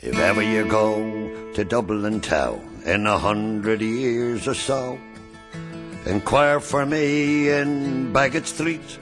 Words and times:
If 0.00 0.16
ever 0.16 0.40
you 0.40 0.64
go 0.64 1.52
to 1.54 1.64
Dublin 1.64 2.20
town 2.20 2.82
in 2.84 3.04
a 3.04 3.18
hundred 3.18 3.80
years 3.80 4.46
or 4.46 4.54
so, 4.54 4.96
inquire 6.06 6.60
for 6.60 6.86
me 6.86 7.50
in 7.50 8.12
Bagot 8.12 8.46
Street 8.46 8.96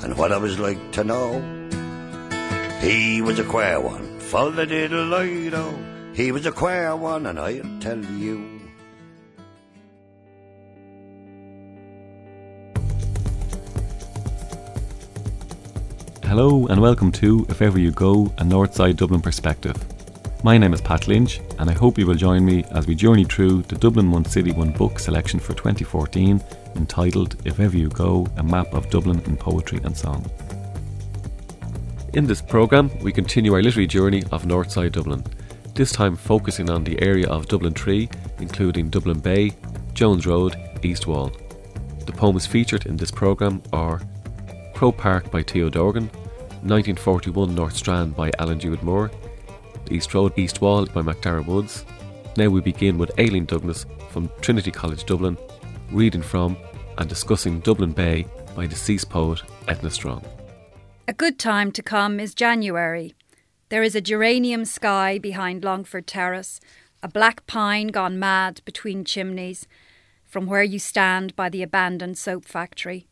and 0.00 0.16
what 0.16 0.30
I 0.30 0.36
was 0.36 0.60
like 0.60 0.92
to 0.92 1.02
know. 1.02 1.40
He 2.80 3.20
was 3.20 3.40
a 3.40 3.44
queer 3.44 3.80
one, 3.80 4.20
full 4.20 4.46
of 4.46 4.54
little 4.54 5.06
lido. 5.06 5.76
He 6.14 6.30
was 6.30 6.46
a 6.46 6.52
queer 6.52 6.94
one, 6.94 7.26
and 7.26 7.40
I'll 7.40 7.80
tell 7.80 7.98
you. 7.98 8.60
Hello 16.22 16.68
and 16.68 16.80
welcome 16.80 17.10
to 17.10 17.44
If 17.48 17.60
Ever 17.60 17.80
You 17.80 17.90
Go, 17.90 18.32
a 18.38 18.44
Northside 18.44 18.98
Dublin 18.98 19.20
perspective. 19.20 19.74
My 20.44 20.56
name 20.56 20.72
is 20.72 20.80
Pat 20.80 21.08
Lynch, 21.08 21.40
and 21.58 21.68
I 21.68 21.72
hope 21.72 21.98
you 21.98 22.06
will 22.06 22.14
join 22.14 22.44
me 22.44 22.62
as 22.70 22.86
we 22.86 22.94
journey 22.94 23.24
through 23.24 23.62
the 23.62 23.74
Dublin 23.74 24.08
One 24.08 24.24
City 24.24 24.52
One 24.52 24.70
book 24.70 25.00
selection 25.00 25.40
for 25.40 25.52
2014 25.52 26.40
entitled 26.76 27.34
If 27.44 27.58
Ever 27.58 27.76
You 27.76 27.88
Go, 27.88 28.24
a 28.36 28.42
map 28.44 28.72
of 28.72 28.88
Dublin 28.88 29.20
in 29.26 29.36
poetry 29.36 29.80
and 29.82 29.96
song. 29.96 30.30
In 32.14 32.24
this 32.24 32.40
programme, 32.40 32.88
we 33.00 33.10
continue 33.10 33.52
our 33.52 33.60
literary 33.60 33.88
journey 33.88 34.22
of 34.30 34.44
Northside 34.44 34.92
Dublin, 34.92 35.24
this 35.74 35.90
time 35.90 36.14
focusing 36.14 36.70
on 36.70 36.84
the 36.84 37.02
area 37.02 37.26
of 37.26 37.48
Dublin 37.48 37.74
3, 37.74 38.08
including 38.38 38.90
Dublin 38.90 39.18
Bay, 39.18 39.50
Jones 39.92 40.24
Road, 40.24 40.56
East 40.84 41.08
Wall. 41.08 41.32
The 42.06 42.12
poems 42.12 42.46
featured 42.46 42.86
in 42.86 42.96
this 42.96 43.10
programme 43.10 43.60
are 43.72 44.00
Croke 44.72 44.98
Park 44.98 45.32
by 45.32 45.42
Theo 45.42 45.68
Dorgan, 45.68 46.06
1941 46.62 47.56
North 47.56 47.74
Strand 47.74 48.14
by 48.14 48.30
Alan 48.38 48.60
Jude 48.60 48.84
Moore, 48.84 49.10
East 49.92 50.14
Road 50.14 50.38
East 50.38 50.60
Wall 50.60 50.86
by 50.86 51.02
MacDara 51.02 51.44
Woods. 51.44 51.84
Now 52.36 52.48
we 52.48 52.60
begin 52.60 52.98
with 52.98 53.18
Aileen 53.18 53.44
Douglas 53.44 53.86
from 54.10 54.30
Trinity 54.40 54.70
College 54.70 55.04
Dublin, 55.04 55.36
reading 55.90 56.22
from 56.22 56.56
and 56.98 57.08
discussing 57.08 57.60
Dublin 57.60 57.92
Bay 57.92 58.26
by 58.54 58.66
deceased 58.66 59.10
poet 59.10 59.42
Eithne 59.66 59.90
Strong. 59.90 60.24
A 61.06 61.12
good 61.12 61.38
time 61.38 61.72
to 61.72 61.82
come 61.82 62.20
is 62.20 62.34
January. 62.34 63.14
There 63.68 63.82
is 63.82 63.94
a 63.94 64.00
geranium 64.00 64.64
sky 64.64 65.18
behind 65.18 65.64
Longford 65.64 66.06
Terrace, 66.06 66.60
a 67.02 67.08
black 67.08 67.46
pine 67.46 67.88
gone 67.88 68.18
mad 68.18 68.60
between 68.64 69.04
chimneys, 69.04 69.66
from 70.24 70.46
where 70.46 70.62
you 70.62 70.78
stand 70.78 71.34
by 71.36 71.48
the 71.48 71.62
abandoned 71.62 72.18
soap 72.18 72.44
factory. 72.44 73.06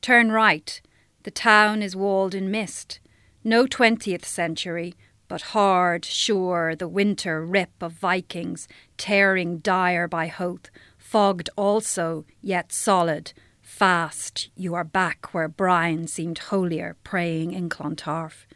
Turn 0.00 0.30
right 0.30 0.80
the 1.24 1.30
town 1.30 1.82
is 1.82 1.96
walled 1.96 2.34
in 2.34 2.50
mist. 2.50 3.00
No 3.42 3.64
20th 3.64 4.26
century, 4.26 4.94
but 5.28 5.42
hard, 5.52 6.04
sure, 6.04 6.74
the 6.76 6.88
winter 6.88 7.44
rip 7.44 7.70
of 7.80 7.92
Vikings, 7.92 8.68
tearing 8.96 9.58
dire 9.58 10.06
by 10.08 10.26
Howth, 10.26 10.70
fogged 10.98 11.50
also, 11.56 12.24
yet 12.40 12.72
solid. 12.72 13.32
Fast, 13.62 14.50
you 14.56 14.74
are 14.74 14.84
back 14.84 15.32
where 15.32 15.48
Brian 15.48 16.06
seemed 16.06 16.38
holier, 16.38 16.96
praying 17.04 17.52
in 17.52 17.68
Clontarf. 17.68 18.46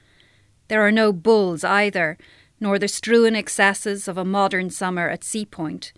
There 0.69 0.87
are 0.87 0.93
no 0.93 1.13
bulls 1.13 1.65
either, 1.65 2.19
nor 2.61 2.79
the 2.79 2.89
strewn 2.89 3.35
excesses 3.35 4.09
of 4.09 4.19
a 4.19 4.25
modern 4.25 4.71
summer 4.71 5.09
at 5.09 5.25
Sea 5.25 5.47
Point. 5.47 5.93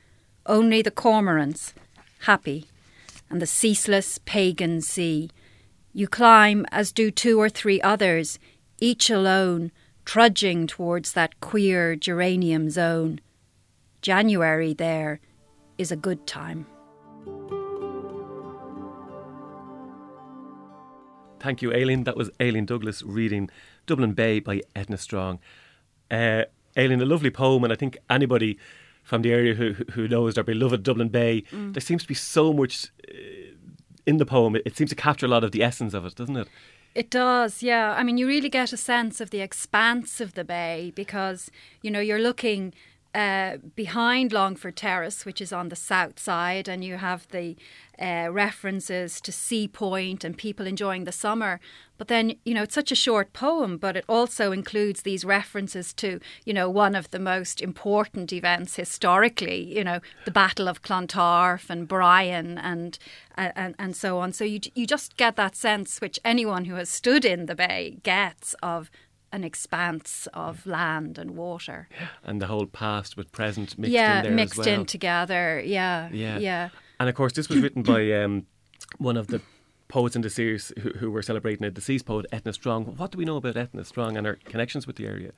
Only 0.46 0.82
the 0.82 0.91
cormorants, 0.91 1.74
happy, 2.20 2.66
and 3.28 3.42
the 3.42 3.46
ceaseless 3.46 4.18
pagan 4.24 4.80
sea 4.80 5.30
you 5.92 6.06
climb 6.06 6.66
as 6.70 6.92
do 6.92 7.10
two 7.10 7.41
or 7.41 7.48
three 7.48 7.80
others, 7.80 8.38
each 8.78 9.10
alone, 9.10 9.72
trudging 10.05 10.67
towards 10.67 11.12
that 11.12 11.41
queer 11.41 11.97
geranium 11.97 12.70
zone. 12.70 13.20
January 14.03 14.73
there 14.75 15.20
is 15.79 15.93
a 15.93 15.97
good 15.97 16.27
time. 16.27 16.67
Thank 21.39 21.62
you, 21.62 21.72
Aileen. 21.72 22.05
That 22.05 22.16
was 22.16 22.31
Aileen 22.41 22.66
Douglas 22.66 23.03
reading 23.03 23.49
Dublin 23.87 24.12
Bay 24.12 24.41
by 24.41 24.60
Eithne 24.77 24.99
Strong. 24.99 25.39
Uh, 26.10 26.44
Aileen, 26.77 27.00
a 27.00 27.06
lovely 27.06 27.31
poem, 27.31 27.65
and 27.65 27.72
I 27.72 27.77
think 27.77 27.97
anybody 28.10 28.59
from 29.03 29.22
the 29.22 29.33
area 29.33 29.55
who 29.55 29.72
who 29.93 30.06
knows 30.06 30.34
their 30.34 30.44
beloved 30.44 30.83
Dublin 30.83 31.09
Bay, 31.09 31.44
mm. 31.50 31.72
there 31.72 31.81
seems 31.81 32.03
to 32.03 32.09
be 32.09 32.15
so 32.15 32.53
much 32.53 32.89
uh, 33.09 33.15
in 34.06 34.19
the 34.19 34.27
poem, 34.27 34.56
it, 34.56 34.62
it 34.66 34.77
seems 34.77 34.91
to 34.91 34.97
capture 34.97 35.27
a 35.27 35.28
lot 35.28 35.44
of 35.44 35.53
the 35.53 35.62
essence 35.62 35.94
of 35.94 36.05
it, 36.05 36.15
doesn't 36.15 36.37
it? 36.37 36.49
It 36.95 37.09
does, 37.09 37.62
yeah. 37.62 37.95
I 37.97 38.03
mean, 38.03 38.19
you 38.19 38.27
really 38.27 38.49
get 38.49 38.73
a 38.73 38.77
sense 38.77 39.21
of 39.21 39.31
the 39.31 39.41
expanse 39.41 40.21
of 40.21 40.34
the 40.34 40.45
bay 40.45 40.93
because, 40.97 41.51
you 41.83 41.91
know, 41.91 42.01
you're 42.01 42.19
looking 42.19 42.75
uh, 43.15 43.56
behind 43.75 44.32
Longford 44.32 44.76
Terrace, 44.76 45.25
which 45.25 45.41
is 45.41 45.53
on 45.53 45.69
the 45.69 45.76
south 45.76 46.19
side, 46.19 46.69
and 46.69 46.84
you 46.84 46.97
have 46.97 47.26
the 47.28 47.56
uh, 48.00 48.28
references 48.31 49.21
to 49.21 49.32
Sea 49.32 49.69
Point 49.69 50.25
and 50.25 50.37
people 50.37 50.66
enjoying 50.66 51.04
the 51.04 51.12
summer. 51.12 51.60
But 51.98 52.09
then, 52.09 52.37
you 52.44 52.54
know, 52.54 52.62
it's 52.62 52.75
such 52.75 52.93
a 52.93 52.94
short 52.94 53.32
poem, 53.32 53.76
but 53.76 53.97
it 53.97 54.04
also 54.09 54.53
includes 54.53 55.03
these 55.03 55.25
references 55.25 55.93
to, 55.94 56.19
you 56.47 56.54
know, 56.54 56.71
one 56.71 56.94
of 56.94 57.10
the 57.10 57.19
most 57.19 57.60
important 57.60 58.32
events 58.32 58.76
historically, 58.76 59.77
you 59.77 59.84
know, 59.84 60.00
the 60.25 60.31
Battle 60.31 60.69
of 60.69 60.82
Clontarf 60.82 61.69
and 61.69 61.87
Brian 61.87 62.56
and 62.59 62.98
and, 63.37 63.75
and 63.78 63.97
so 63.97 64.19
on. 64.19 64.32
So 64.32 64.44
you 64.44 64.60
you 64.75 64.87
just 64.87 65.16
get 65.16 65.37
that 65.37 65.56
sense, 65.56 66.00
which 66.00 66.19
anyone 66.25 66.66
who 66.66 66.77
has 66.77 66.88
stood 66.88 67.25
in 67.25 67.47
the 67.47 67.54
bay 67.54 67.98
gets 68.03 68.54
of 68.62 68.91
an 69.32 69.44
expanse 69.44 70.28
of 70.34 70.66
land 70.66 71.18
and 71.18 71.36
water. 71.36 71.88
And 72.24 72.41
the 72.41 72.46
whole 72.46 72.66
past 72.66 73.16
with 73.16 73.30
present 73.32 73.78
mixed 73.78 73.92
yeah, 73.92 74.24
in 74.24 74.34
mixed 74.34 74.58
well. 74.58 74.68
in 74.68 74.86
together. 74.86 75.62
Yeah, 75.64 76.08
yeah, 76.12 76.38
yeah. 76.38 76.68
And 76.98 77.08
of 77.08 77.14
course, 77.14 77.32
this 77.32 77.48
was 77.48 77.60
written 77.60 77.82
by 77.82 78.12
um, 78.12 78.46
one 78.98 79.16
of 79.16 79.28
the 79.28 79.41
poets 79.88 80.16
in 80.16 80.22
the 80.22 80.30
series 80.30 80.72
who, 80.80 80.91
who 80.91 81.10
were 81.10 81.22
celebrating 81.22 81.64
a 81.64 81.70
deceased 81.70 82.06
poet, 82.06 82.26
Eithne 82.32 82.54
Strong. 82.54 82.84
What 82.96 83.10
do 83.10 83.18
we 83.18 83.24
know 83.24 83.36
about 83.36 83.54
Eithne 83.56 83.84
Strong 83.84 84.16
and 84.16 84.26
her 84.26 84.38
connections 84.44 84.86
with 84.86 84.96
the 84.96 85.06
area? 85.06 85.32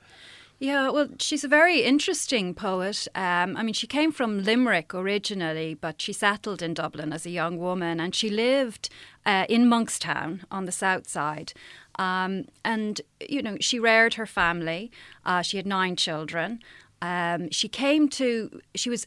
Yeah, 0.59 0.91
well, 0.91 1.09
she's 1.19 1.43
a 1.43 1.49
very 1.49 1.81
interesting 1.81 2.53
poet. 2.53 3.07
Um, 3.15 3.57
I 3.57 3.63
mean, 3.63 3.73
she 3.73 3.87
came 3.87 4.13
from 4.13 4.43
Limerick 4.43 4.93
originally, 4.93 5.73
but 5.73 6.01
she 6.01 6.13
settled 6.13 6.61
in 6.61 6.73
Dublin 6.73 7.11
as 7.11 7.25
a 7.25 7.29
young 7.29 7.57
woman 7.57 7.99
and 7.99 8.15
she 8.15 8.29
lived 8.29 8.89
uh, 9.25 9.45
in 9.49 9.65
Monkstown 9.65 10.41
on 10.49 10.63
the 10.63 10.71
south 10.71 11.09
side. 11.09 11.51
Um, 11.99 12.45
and, 12.63 13.01
you 13.29 13.41
know, 13.41 13.57
she 13.59 13.77
reared 13.77 14.13
her 14.13 14.25
family. 14.25 14.89
Uh, 15.25 15.41
she 15.41 15.57
had 15.57 15.65
nine 15.65 15.97
children. 15.97 16.59
Um, 17.01 17.51
she 17.51 17.67
came 17.67 18.07
to, 18.09 18.61
she 18.73 18.89
was, 18.89 19.05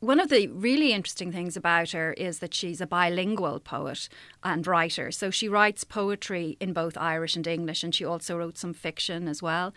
one 0.00 0.20
of 0.20 0.28
the 0.28 0.48
really 0.48 0.92
interesting 0.92 1.32
things 1.32 1.56
about 1.56 1.90
her 1.92 2.12
is 2.14 2.40
that 2.40 2.52
she's 2.52 2.80
a 2.80 2.86
bilingual 2.86 3.60
poet 3.60 4.08
and 4.44 4.66
writer. 4.66 5.10
So 5.10 5.30
she 5.30 5.48
writes 5.48 5.82
poetry 5.84 6.56
in 6.60 6.74
both 6.74 6.96
Irish 6.98 7.36
and 7.36 7.46
English, 7.46 7.82
and 7.82 7.94
she 7.94 8.04
also 8.04 8.36
wrote 8.36 8.58
some 8.58 8.74
fiction 8.74 9.28
as 9.28 9.42
well. 9.42 9.72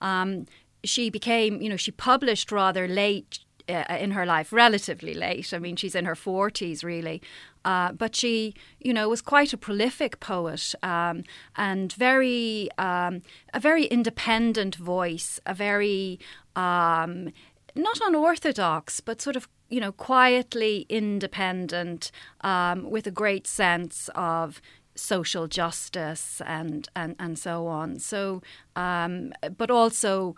Um, 0.00 0.46
she 0.84 1.10
became, 1.10 1.60
you 1.60 1.68
know, 1.68 1.76
she 1.76 1.90
published 1.90 2.52
rather 2.52 2.86
late 2.86 3.40
uh, 3.68 3.84
in 3.98 4.12
her 4.12 4.24
life, 4.24 4.52
relatively 4.52 5.14
late. 5.14 5.52
I 5.52 5.58
mean, 5.58 5.76
she's 5.76 5.94
in 5.94 6.04
her 6.04 6.14
40s, 6.14 6.84
really. 6.84 7.20
Uh, 7.64 7.92
but 7.92 8.14
she, 8.14 8.54
you 8.80 8.94
know, 8.94 9.08
was 9.08 9.20
quite 9.20 9.52
a 9.52 9.56
prolific 9.56 10.20
poet 10.20 10.74
um, 10.82 11.24
and 11.56 11.92
very, 11.92 12.68
um, 12.78 13.22
a 13.52 13.58
very 13.58 13.86
independent 13.86 14.76
voice, 14.76 15.40
a 15.46 15.54
very, 15.54 16.20
um, 16.54 17.32
not 17.74 17.98
unorthodox, 18.00 19.00
but 19.00 19.20
sort 19.20 19.34
of, 19.34 19.48
you 19.68 19.80
know, 19.80 19.90
quietly 19.90 20.86
independent 20.88 22.12
um, 22.42 22.88
with 22.88 23.06
a 23.08 23.10
great 23.10 23.48
sense 23.48 24.08
of 24.14 24.62
social 24.96 25.46
justice 25.46 26.42
and, 26.44 26.88
and, 26.96 27.14
and 27.18 27.38
so 27.38 27.66
on. 27.66 27.98
So, 27.98 28.42
um, 28.74 29.32
but 29.56 29.70
also 29.70 30.34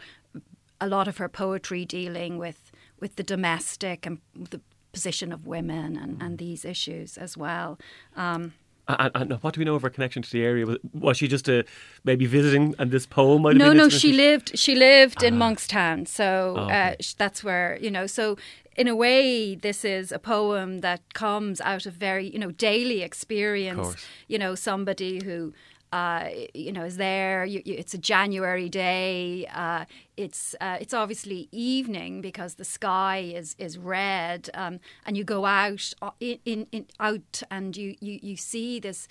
a 0.80 0.86
lot 0.86 1.08
of 1.08 1.16
her 1.18 1.28
poetry 1.28 1.84
dealing 1.84 2.38
with 2.38 2.70
with 3.00 3.14
the 3.16 3.22
domestic 3.22 4.06
and 4.06 4.18
the 4.34 4.60
position 4.92 5.32
of 5.32 5.46
women 5.46 5.96
and, 5.96 6.20
and 6.20 6.38
these 6.38 6.64
issues 6.64 7.16
as 7.16 7.36
well. 7.36 7.78
Um, 8.16 8.54
and, 8.88 9.10
and, 9.14 9.32
what 9.42 9.54
do 9.54 9.60
we 9.60 9.66
know 9.66 9.74
of 9.74 9.82
her 9.82 9.90
connection 9.90 10.22
to 10.22 10.30
the 10.30 10.42
area? 10.42 10.64
Was, 10.64 10.78
was 10.94 11.16
she 11.18 11.28
just 11.28 11.48
uh, 11.48 11.62
maybe 12.04 12.24
visiting, 12.24 12.74
and 12.78 12.90
this 12.90 13.04
poem 13.04 13.42
might 13.42 13.50
have 13.50 13.58
no, 13.58 13.68
been? 13.68 13.76
No, 13.76 13.82
no, 13.84 13.88
she 13.90 14.14
lived. 14.14 14.58
She 14.58 14.74
lived 14.74 15.22
ah. 15.22 15.26
in 15.26 15.34
Monkstown, 15.34 16.08
so 16.08 16.54
oh, 16.56 16.64
okay. 16.64 16.96
uh, 16.98 17.02
that's 17.18 17.44
where 17.44 17.78
you 17.82 17.90
know. 17.90 18.06
So 18.06 18.38
in 18.78 18.88
a 18.88 18.96
way, 18.96 19.54
this 19.56 19.84
is 19.84 20.12
a 20.12 20.18
poem 20.18 20.78
that 20.80 21.12
comes 21.12 21.60
out 21.60 21.84
of 21.84 21.94
very 21.94 22.26
you 22.28 22.38
know 22.38 22.52
daily 22.52 23.02
experience. 23.02 23.96
You 24.28 24.38
know, 24.38 24.54
somebody 24.54 25.22
who 25.24 25.52
uh, 25.92 26.28
you 26.52 26.72
know, 26.72 26.84
is 26.84 26.96
there. 26.96 27.44
You, 27.44 27.62
you, 27.64 27.74
it's 27.74 27.94
a 27.94 27.98
January 27.98 28.68
day. 28.68 29.46
Uh, 29.52 29.84
it's 30.16 30.54
uh, 30.60 30.76
it's 30.80 30.94
obviously 30.94 31.48
evening 31.50 32.20
because 32.20 32.54
the 32.54 32.64
sky 32.64 33.18
is 33.18 33.56
is 33.58 33.78
red, 33.78 34.50
um, 34.54 34.80
and 35.06 35.16
you 35.16 35.24
go 35.24 35.46
out 35.46 35.92
uh, 36.02 36.10
in, 36.20 36.38
in, 36.44 36.66
in, 36.72 36.86
out 37.00 37.42
and 37.50 37.76
you, 37.76 37.96
you, 38.00 38.18
you 38.22 38.36
see 38.36 38.80
this 38.80 39.08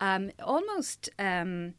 um, 0.00 0.30
almost. 0.42 1.10
Um, 1.18 1.74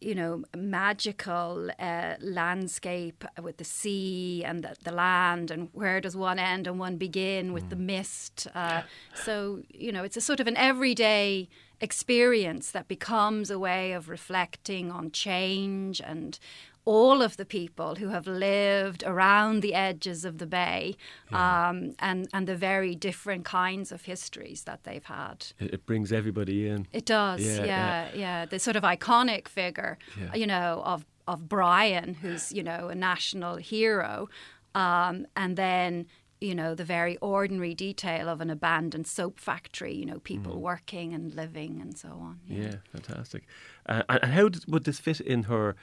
you 0.00 0.14
know, 0.14 0.44
magical 0.56 1.70
uh, 1.78 2.14
landscape 2.20 3.24
with 3.42 3.58
the 3.58 3.64
sea 3.64 4.42
and 4.44 4.64
the, 4.64 4.74
the, 4.84 4.92
land, 4.92 5.50
and 5.50 5.68
where 5.72 6.00
does 6.00 6.16
one 6.16 6.38
end 6.38 6.66
and 6.66 6.78
one 6.78 6.96
begin 6.96 7.52
with 7.52 7.64
mm. 7.66 7.70
the 7.70 7.76
mist. 7.76 8.46
Uh, 8.54 8.82
so, 9.14 9.62
you 9.68 9.92
know, 9.92 10.02
it's 10.02 10.16
a 10.16 10.20
sort 10.20 10.40
of 10.40 10.46
an 10.46 10.56
everyday 10.56 11.48
experience 11.80 12.70
that 12.70 12.88
becomes 12.88 13.50
a 13.50 13.58
way 13.58 13.92
of 13.92 14.08
reflecting 14.08 14.90
on 14.90 15.10
change 15.10 16.00
and 16.00 16.38
all 16.84 17.22
of 17.22 17.36
the 17.36 17.44
people 17.44 17.96
who 17.96 18.08
have 18.08 18.26
lived 18.26 19.04
around 19.06 19.60
the 19.60 19.74
edges 19.74 20.24
of 20.24 20.38
the 20.38 20.46
bay 20.46 20.96
yeah. 21.30 21.68
um, 21.68 21.94
and, 21.98 22.28
and 22.32 22.46
the 22.46 22.56
very 22.56 22.94
different 22.94 23.44
kinds 23.44 23.92
of 23.92 24.02
histories 24.02 24.64
that 24.64 24.84
they've 24.84 25.04
had. 25.04 25.46
It, 25.58 25.74
it 25.74 25.86
brings 25.86 26.12
everybody 26.12 26.68
in. 26.68 26.86
It 26.92 27.04
does, 27.04 27.42
yeah, 27.42 27.56
yeah. 27.56 27.64
yeah. 27.64 28.08
yeah. 28.14 28.46
The 28.46 28.58
sort 28.58 28.76
of 28.76 28.82
iconic 28.82 29.48
figure, 29.48 29.98
you 30.34 30.46
know, 30.46 30.82
of, 30.84 31.04
of 31.28 31.48
Brian, 31.48 32.14
who's, 32.14 32.52
you 32.52 32.62
know, 32.62 32.88
a 32.88 32.94
national 32.94 33.56
hero. 33.56 34.28
Um, 34.74 35.26
and 35.36 35.56
then 35.56 36.06
you 36.40 36.54
know, 36.54 36.74
the 36.74 36.84
very 36.84 37.18
ordinary 37.18 37.74
detail 37.74 38.28
of 38.28 38.40
an 38.40 38.48
abandoned 38.48 39.06
soap 39.06 39.38
factory, 39.38 39.94
you 39.94 40.06
know, 40.06 40.20
people 40.20 40.54
mm. 40.54 40.60
working 40.60 41.12
and 41.12 41.34
living 41.34 41.80
and 41.82 41.98
so 41.98 42.08
on. 42.08 42.40
Yeah, 42.46 42.62
yeah 42.62 42.74
fantastic. 42.90 43.44
Uh, 43.86 44.02
and 44.08 44.32
how 44.32 44.48
would 44.68 44.84
this 44.84 44.98
fit 44.98 45.20
in 45.20 45.44
her 45.44 45.76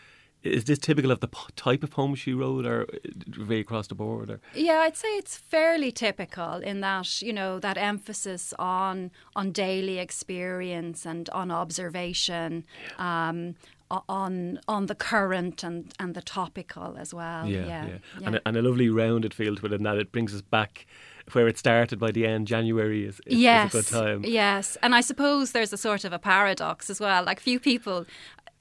is 0.53 0.65
this 0.65 0.79
typical 0.79 1.11
of 1.11 1.19
the 1.19 1.29
type 1.55 1.83
of 1.83 1.93
home 1.93 2.15
she 2.15 2.33
wrote 2.33 2.65
or 2.65 2.83
uh, 2.83 2.97
very 3.27 3.61
across 3.61 3.87
the 3.87 3.95
board 3.95 4.29
or? 4.29 4.39
yeah 4.53 4.79
i'd 4.79 4.97
say 4.97 5.09
it's 5.09 5.37
fairly 5.37 5.91
typical 5.91 6.55
in 6.55 6.81
that 6.81 7.21
you 7.21 7.33
know 7.33 7.59
that 7.59 7.77
emphasis 7.77 8.53
on 8.59 9.11
on 9.35 9.51
daily 9.51 9.99
experience 9.99 11.05
and 11.05 11.29
on 11.29 11.51
observation 11.51 12.63
um, 12.97 13.55
on 13.89 14.59
on 14.67 14.87
the 14.87 14.95
current 14.95 15.63
and, 15.63 15.93
and 15.99 16.13
the 16.13 16.21
topical 16.21 16.97
as 16.97 17.13
well. 17.13 17.47
Yeah, 17.47 17.59
yeah, 17.59 17.67
yeah. 17.67 17.97
yeah. 18.19 18.27
And, 18.27 18.35
a, 18.35 18.41
and 18.45 18.57
a 18.57 18.61
lovely 18.61 18.89
rounded 18.89 19.33
feel 19.33 19.55
to 19.55 19.65
it, 19.65 19.73
and 19.73 19.85
that 19.85 19.97
it 19.97 20.11
brings 20.11 20.33
us 20.33 20.41
back 20.41 20.85
where 21.33 21.47
it 21.47 21.57
started 21.57 21.99
by 21.99 22.11
the 22.11 22.25
end. 22.25 22.47
January 22.47 23.05
is, 23.05 23.19
is, 23.25 23.37
yes, 23.37 23.73
is 23.73 23.87
a 23.87 23.91
good 23.91 24.03
time. 24.03 24.25
Yes, 24.25 24.77
and 24.81 24.93
I 24.95 25.01
suppose 25.01 25.51
there's 25.51 25.73
a 25.73 25.77
sort 25.77 26.03
of 26.03 26.13
a 26.13 26.19
paradox 26.19 26.89
as 26.89 26.99
well. 26.99 27.23
Like 27.23 27.39
few 27.39 27.59
people 27.59 28.05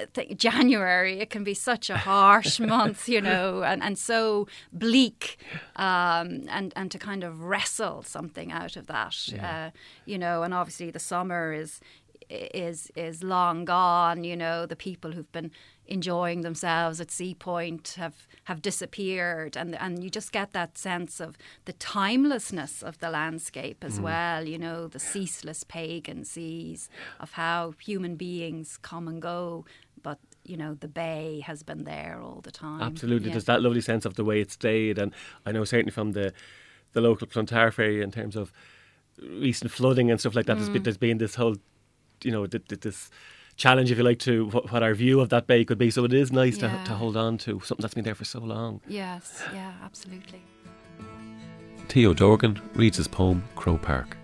think 0.04 0.38
January, 0.38 1.20
it 1.20 1.31
can 1.31 1.44
be 1.44 1.54
such 1.54 1.90
a 1.90 1.96
harsh 1.96 2.60
month, 2.75 3.08
you 3.08 3.20
know, 3.20 3.62
and, 3.62 3.82
and 3.82 3.98
so 3.98 4.46
bleak, 4.72 5.38
um, 5.76 6.43
and 6.48 6.72
and 6.76 6.90
to 6.90 6.98
kind 6.98 7.25
of 7.25 7.43
wrestle 7.43 8.02
something 8.02 8.52
out 8.52 8.76
of 8.76 8.87
that, 8.87 9.28
yeah. 9.28 9.66
uh, 9.66 9.70
you 10.04 10.19
know, 10.19 10.43
and 10.43 10.52
obviously 10.52 10.90
the 10.90 10.98
summer 10.98 11.52
is 11.52 11.81
is 12.28 12.90
is 12.96 13.22
long 13.22 13.64
gone. 13.64 14.25
You 14.25 14.37
know, 14.37 14.66
the 14.66 14.76
people 14.76 15.12
who've 15.12 15.31
been 15.32 15.50
enjoying 15.88 16.40
themselves 16.40 17.00
at 17.00 17.10
Sea 17.10 17.34
Point 17.34 17.94
have 17.96 18.26
have 18.44 18.62
disappeared, 18.62 19.56
and 19.56 19.75
and 19.76 20.02
you 20.02 20.10
just 20.10 20.32
get 20.32 20.52
that 20.52 20.76
sense 20.78 21.20
of 21.20 21.37
the 21.64 21.72
timelessness 21.75 22.82
of 22.82 22.98
the 22.98 23.10
landscape 23.10 23.84
as 23.84 23.98
mm. 23.98 24.02
well. 24.02 24.46
You 24.46 24.58
know, 24.58 24.88
the 24.88 24.98
ceaseless 24.98 25.64
pagan 25.64 26.25
seas 26.25 26.88
of 27.20 27.32
how 27.32 27.75
human 27.81 28.16
beings 28.16 28.78
come 28.82 29.08
and 29.08 29.20
go, 29.22 29.64
you 30.48 30.56
know 30.56 30.75
the 30.75 30.88
bay 30.88 31.43
has 31.44 31.62
been 31.62 31.84
there 31.84 32.20
all 32.22 32.40
the 32.43 32.50
time. 32.50 32.82
Absolutely, 32.82 33.28
yeah. 33.28 33.34
there's 33.34 33.44
that 33.44 33.62
lovely 33.62 33.81
sense 33.81 34.04
of 34.04 34.14
the 34.14 34.25
way 34.25 34.40
it 34.40 34.50
stayed, 34.50 34.98
and 34.98 35.12
I 35.44 35.52
know 35.52 35.64
certainly 35.64 35.93
from 35.93 36.12
the 36.12 36.32
the 36.93 37.00
local 37.00 37.26
Clontarf 37.26 37.75
ferry 37.75 38.02
in 38.02 38.10
terms 38.10 38.37
of 38.37 38.52
recent 39.20 39.70
flooding 39.70 40.10
and 40.10 40.20
stuff 40.20 40.34
like 40.34 40.46
that. 40.46 40.56
Mm. 40.56 40.60
There's, 40.60 40.70
been, 40.70 40.82
there's 40.82 40.96
been 40.96 41.19
this 41.19 41.34
whole, 41.34 41.56
you 42.22 42.31
know, 42.31 42.46
this 42.46 43.10
challenge, 43.56 43.90
if 43.90 43.98
you 43.98 44.04
like, 44.04 44.19
to 44.20 44.46
what, 44.46 44.72
what, 44.72 44.82
our 44.82 44.94
view 44.94 45.20
of 45.20 45.28
that 45.31 45.46
bay 45.46 45.64
could 45.64 45.78
be. 45.78 45.90
So 45.90 46.04
it 46.04 46.12
is 46.12 46.32
nice 46.32 46.58
yeah. 46.58 46.84
to, 46.84 46.90
to 46.90 46.94
hold 46.94 47.16
on 47.16 47.38
to 47.38 47.60
something 47.60 47.82
that's 47.82 47.94
been 47.94 48.04
there 48.04 48.14
for 48.14 48.25
so 48.25 48.40
long. 48.40 48.81
Yes, 48.87 49.43
yeah, 49.52 49.75
absolutely. 49.82 50.43
Theo 51.88 52.14
Dorgan 52.14 52.60
reads 52.75 52.96
his 52.96 53.08
poem 53.08 53.44
Croke 53.54 53.82
Park. 53.82 54.16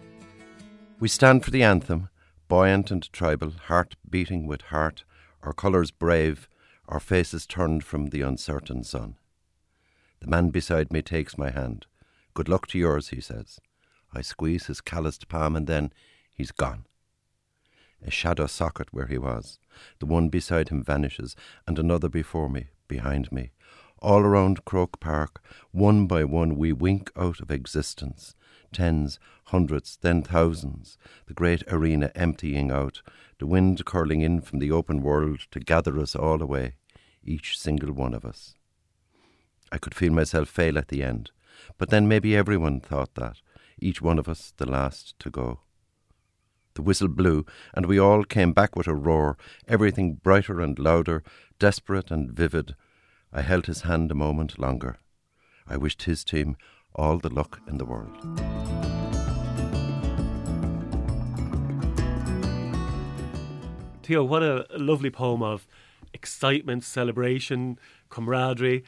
We 0.98 1.08
stand 1.08 1.44
for 1.44 1.50
the 1.50 1.62
anthem, 1.62 2.08
buoyant 2.48 2.90
and 2.90 3.10
tribal, 3.12 3.52
heart 3.66 3.96
beating 4.08 4.46
with 4.46 4.62
heart, 4.62 5.04
our 5.42 5.52
colours 5.52 5.90
brave, 5.90 6.48
our 6.88 7.00
faces 7.00 7.46
turned 7.46 7.84
from 7.84 8.06
the 8.06 8.22
uncertain 8.22 8.84
sun. 8.84 9.16
The 10.20 10.28
man 10.28 10.50
beside 10.50 10.92
me 10.92 11.02
takes 11.02 11.36
my 11.36 11.50
hand. 11.50 11.86
Good 12.34 12.48
luck 12.48 12.66
to 12.68 12.78
yours, 12.78 13.08
he 13.08 13.20
says. 13.20 13.58
I 14.12 14.20
squeeze 14.20 14.66
his 14.66 14.80
calloused 14.80 15.28
palm 15.28 15.56
and 15.56 15.66
then 15.66 15.92
he's 16.34 16.52
gone. 16.52 16.84
A 18.04 18.10
shadow 18.10 18.46
socket 18.46 18.88
where 18.92 19.06
he 19.06 19.18
was. 19.18 19.58
The 20.00 20.06
one 20.06 20.28
beside 20.28 20.68
him 20.68 20.82
vanishes, 20.82 21.36
and 21.66 21.78
another 21.78 22.08
before 22.08 22.48
me, 22.48 22.66
behind 22.88 23.30
me. 23.30 23.52
All 24.00 24.20
around 24.20 24.64
Croke 24.64 24.98
Park, 24.98 25.40
one 25.70 26.06
by 26.06 26.24
one, 26.24 26.56
we 26.56 26.72
wink 26.72 27.10
out 27.16 27.40
of 27.40 27.50
existence. 27.50 28.34
Tens, 28.72 29.18
hundreds, 29.46 29.98
then 30.00 30.22
thousands, 30.22 30.96
the 31.26 31.34
great 31.34 31.62
arena 31.68 32.10
emptying 32.14 32.70
out, 32.70 33.02
the 33.38 33.46
wind 33.46 33.84
curling 33.84 34.20
in 34.20 34.40
from 34.40 34.58
the 34.58 34.70
open 34.70 35.02
world 35.02 35.40
to 35.50 35.60
gather 35.60 35.98
us 35.98 36.16
all 36.16 36.42
away, 36.42 36.74
each 37.24 37.58
single 37.58 37.92
one 37.92 38.14
of 38.14 38.24
us. 38.24 38.54
I 39.70 39.78
could 39.78 39.94
feel 39.94 40.12
myself 40.12 40.48
fail 40.48 40.78
at 40.78 40.88
the 40.88 41.02
end, 41.02 41.30
but 41.78 41.90
then 41.90 42.08
maybe 42.08 42.36
everyone 42.36 42.80
thought 42.80 43.14
that, 43.14 43.38
each 43.78 44.00
one 44.00 44.18
of 44.18 44.28
us 44.28 44.52
the 44.56 44.68
last 44.68 45.18
to 45.20 45.30
go. 45.30 45.60
The 46.74 46.82
whistle 46.82 47.08
blew, 47.08 47.44
and 47.74 47.86
we 47.86 47.98
all 47.98 48.24
came 48.24 48.52
back 48.52 48.76
with 48.76 48.86
a 48.86 48.94
roar, 48.94 49.36
everything 49.68 50.14
brighter 50.14 50.60
and 50.60 50.78
louder, 50.78 51.22
desperate 51.58 52.10
and 52.10 52.30
vivid. 52.30 52.74
I 53.32 53.42
held 53.42 53.66
his 53.66 53.82
hand 53.82 54.10
a 54.10 54.14
moment 54.14 54.58
longer. 54.58 54.98
I 55.66 55.76
wished 55.76 56.04
his 56.04 56.24
team 56.24 56.56
all 56.94 57.18
the 57.18 57.28
luck 57.28 57.60
in 57.68 57.78
the 57.78 57.84
world. 57.84 58.16
Theo, 64.02 64.24
what 64.24 64.42
a 64.42 64.66
lovely 64.76 65.10
poem 65.10 65.42
of 65.42 65.66
excitement, 66.12 66.84
celebration, 66.84 67.78
camaraderie. 68.10 68.84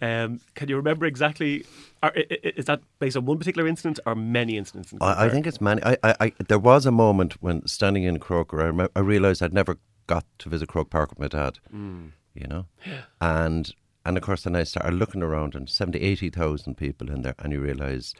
Um, 0.00 0.40
can 0.54 0.68
you 0.68 0.76
remember 0.76 1.06
exactly? 1.06 1.64
Are, 2.02 2.12
is 2.14 2.66
that 2.66 2.80
based 3.00 3.16
on 3.16 3.24
one 3.24 3.38
particular 3.38 3.66
incident 3.66 3.98
or 4.06 4.14
many 4.14 4.56
incidents? 4.56 4.94
I, 5.00 5.26
I, 5.26 5.28
think 5.28 5.46
it's 5.46 5.60
many. 5.60 5.82
I, 5.84 5.96
I, 6.04 6.32
there 6.46 6.58
was 6.58 6.86
a 6.86 6.92
moment 6.92 7.42
when 7.42 7.66
standing 7.66 8.04
in 8.04 8.18
Croker, 8.18 8.80
I, 8.80 8.88
I 8.94 9.00
realised 9.00 9.42
I'd 9.42 9.52
never 9.52 9.78
got 10.06 10.24
to 10.38 10.48
visit 10.48 10.68
Croke 10.68 10.90
Park 10.90 11.10
with 11.10 11.18
my 11.18 11.28
dad. 11.28 11.58
Mm. 11.74 12.12
You 12.34 12.46
know, 12.46 12.66
yeah. 12.86 13.00
and 13.20 13.74
and 14.08 14.16
of 14.16 14.22
course 14.22 14.44
then 14.44 14.56
I 14.56 14.64
started 14.64 14.94
looking 14.94 15.22
around 15.22 15.54
and 15.54 15.68
70, 15.68 16.00
80,000 16.00 16.76
people 16.76 17.10
in 17.10 17.20
there, 17.20 17.34
and 17.38 17.52
you 17.52 17.60
realise 17.60 18.14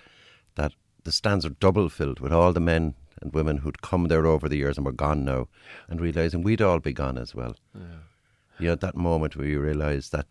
that 0.57 0.75
the 1.05 1.13
stands 1.13 1.47
are 1.47 1.51
double 1.51 1.89
filled 1.89 2.21
with 2.21 2.31
all 2.31 2.53
the 2.53 2.61
men 2.61 2.95
and 3.23 3.33
women 3.33 3.57
who'd 3.57 3.81
come 3.81 4.09
there 4.09 4.27
over 4.27 4.51
the 4.51 4.59
years 4.59 4.77
and 4.77 4.85
were 4.85 4.93
gone 4.93 5.25
now, 5.25 5.49
and 5.89 5.99
realizing 5.99 6.43
we'd 6.43 6.61
all 6.61 6.79
be 6.79 6.93
gone 6.93 7.17
as 7.17 7.35
well. 7.35 7.57
Yeah. 7.75 7.81
You 8.59 8.69
know, 8.69 8.75
that 8.75 8.97
moment 8.97 9.35
where 9.35 9.47
you 9.47 9.61
realise 9.61 10.11
that 10.11 10.27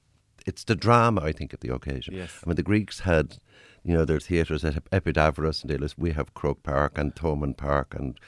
it's 0.46 0.64
the 0.64 0.76
drama, 0.76 1.22
I 1.22 1.32
think, 1.32 1.54
of 1.54 1.62
the 1.62 1.74
occasion. 1.74 2.14
Yes. 2.14 2.40
I 2.44 2.48
mean, 2.48 2.56
the 2.56 2.64
Greeks 2.64 3.00
had, 3.00 3.38
you 3.84 3.96
know, 3.96 4.06
their 4.06 4.20
theatres 4.20 4.64
at 4.64 4.76
Epidavros 4.92 5.64
and 5.64 5.72
Delis. 5.72 5.96
We 5.98 6.12
have 6.12 6.36
Croke 6.36 6.62
Park 6.62 7.00
and 7.00 7.16
Thomond 7.16 7.58
Park 7.58 7.96
and 7.98 8.20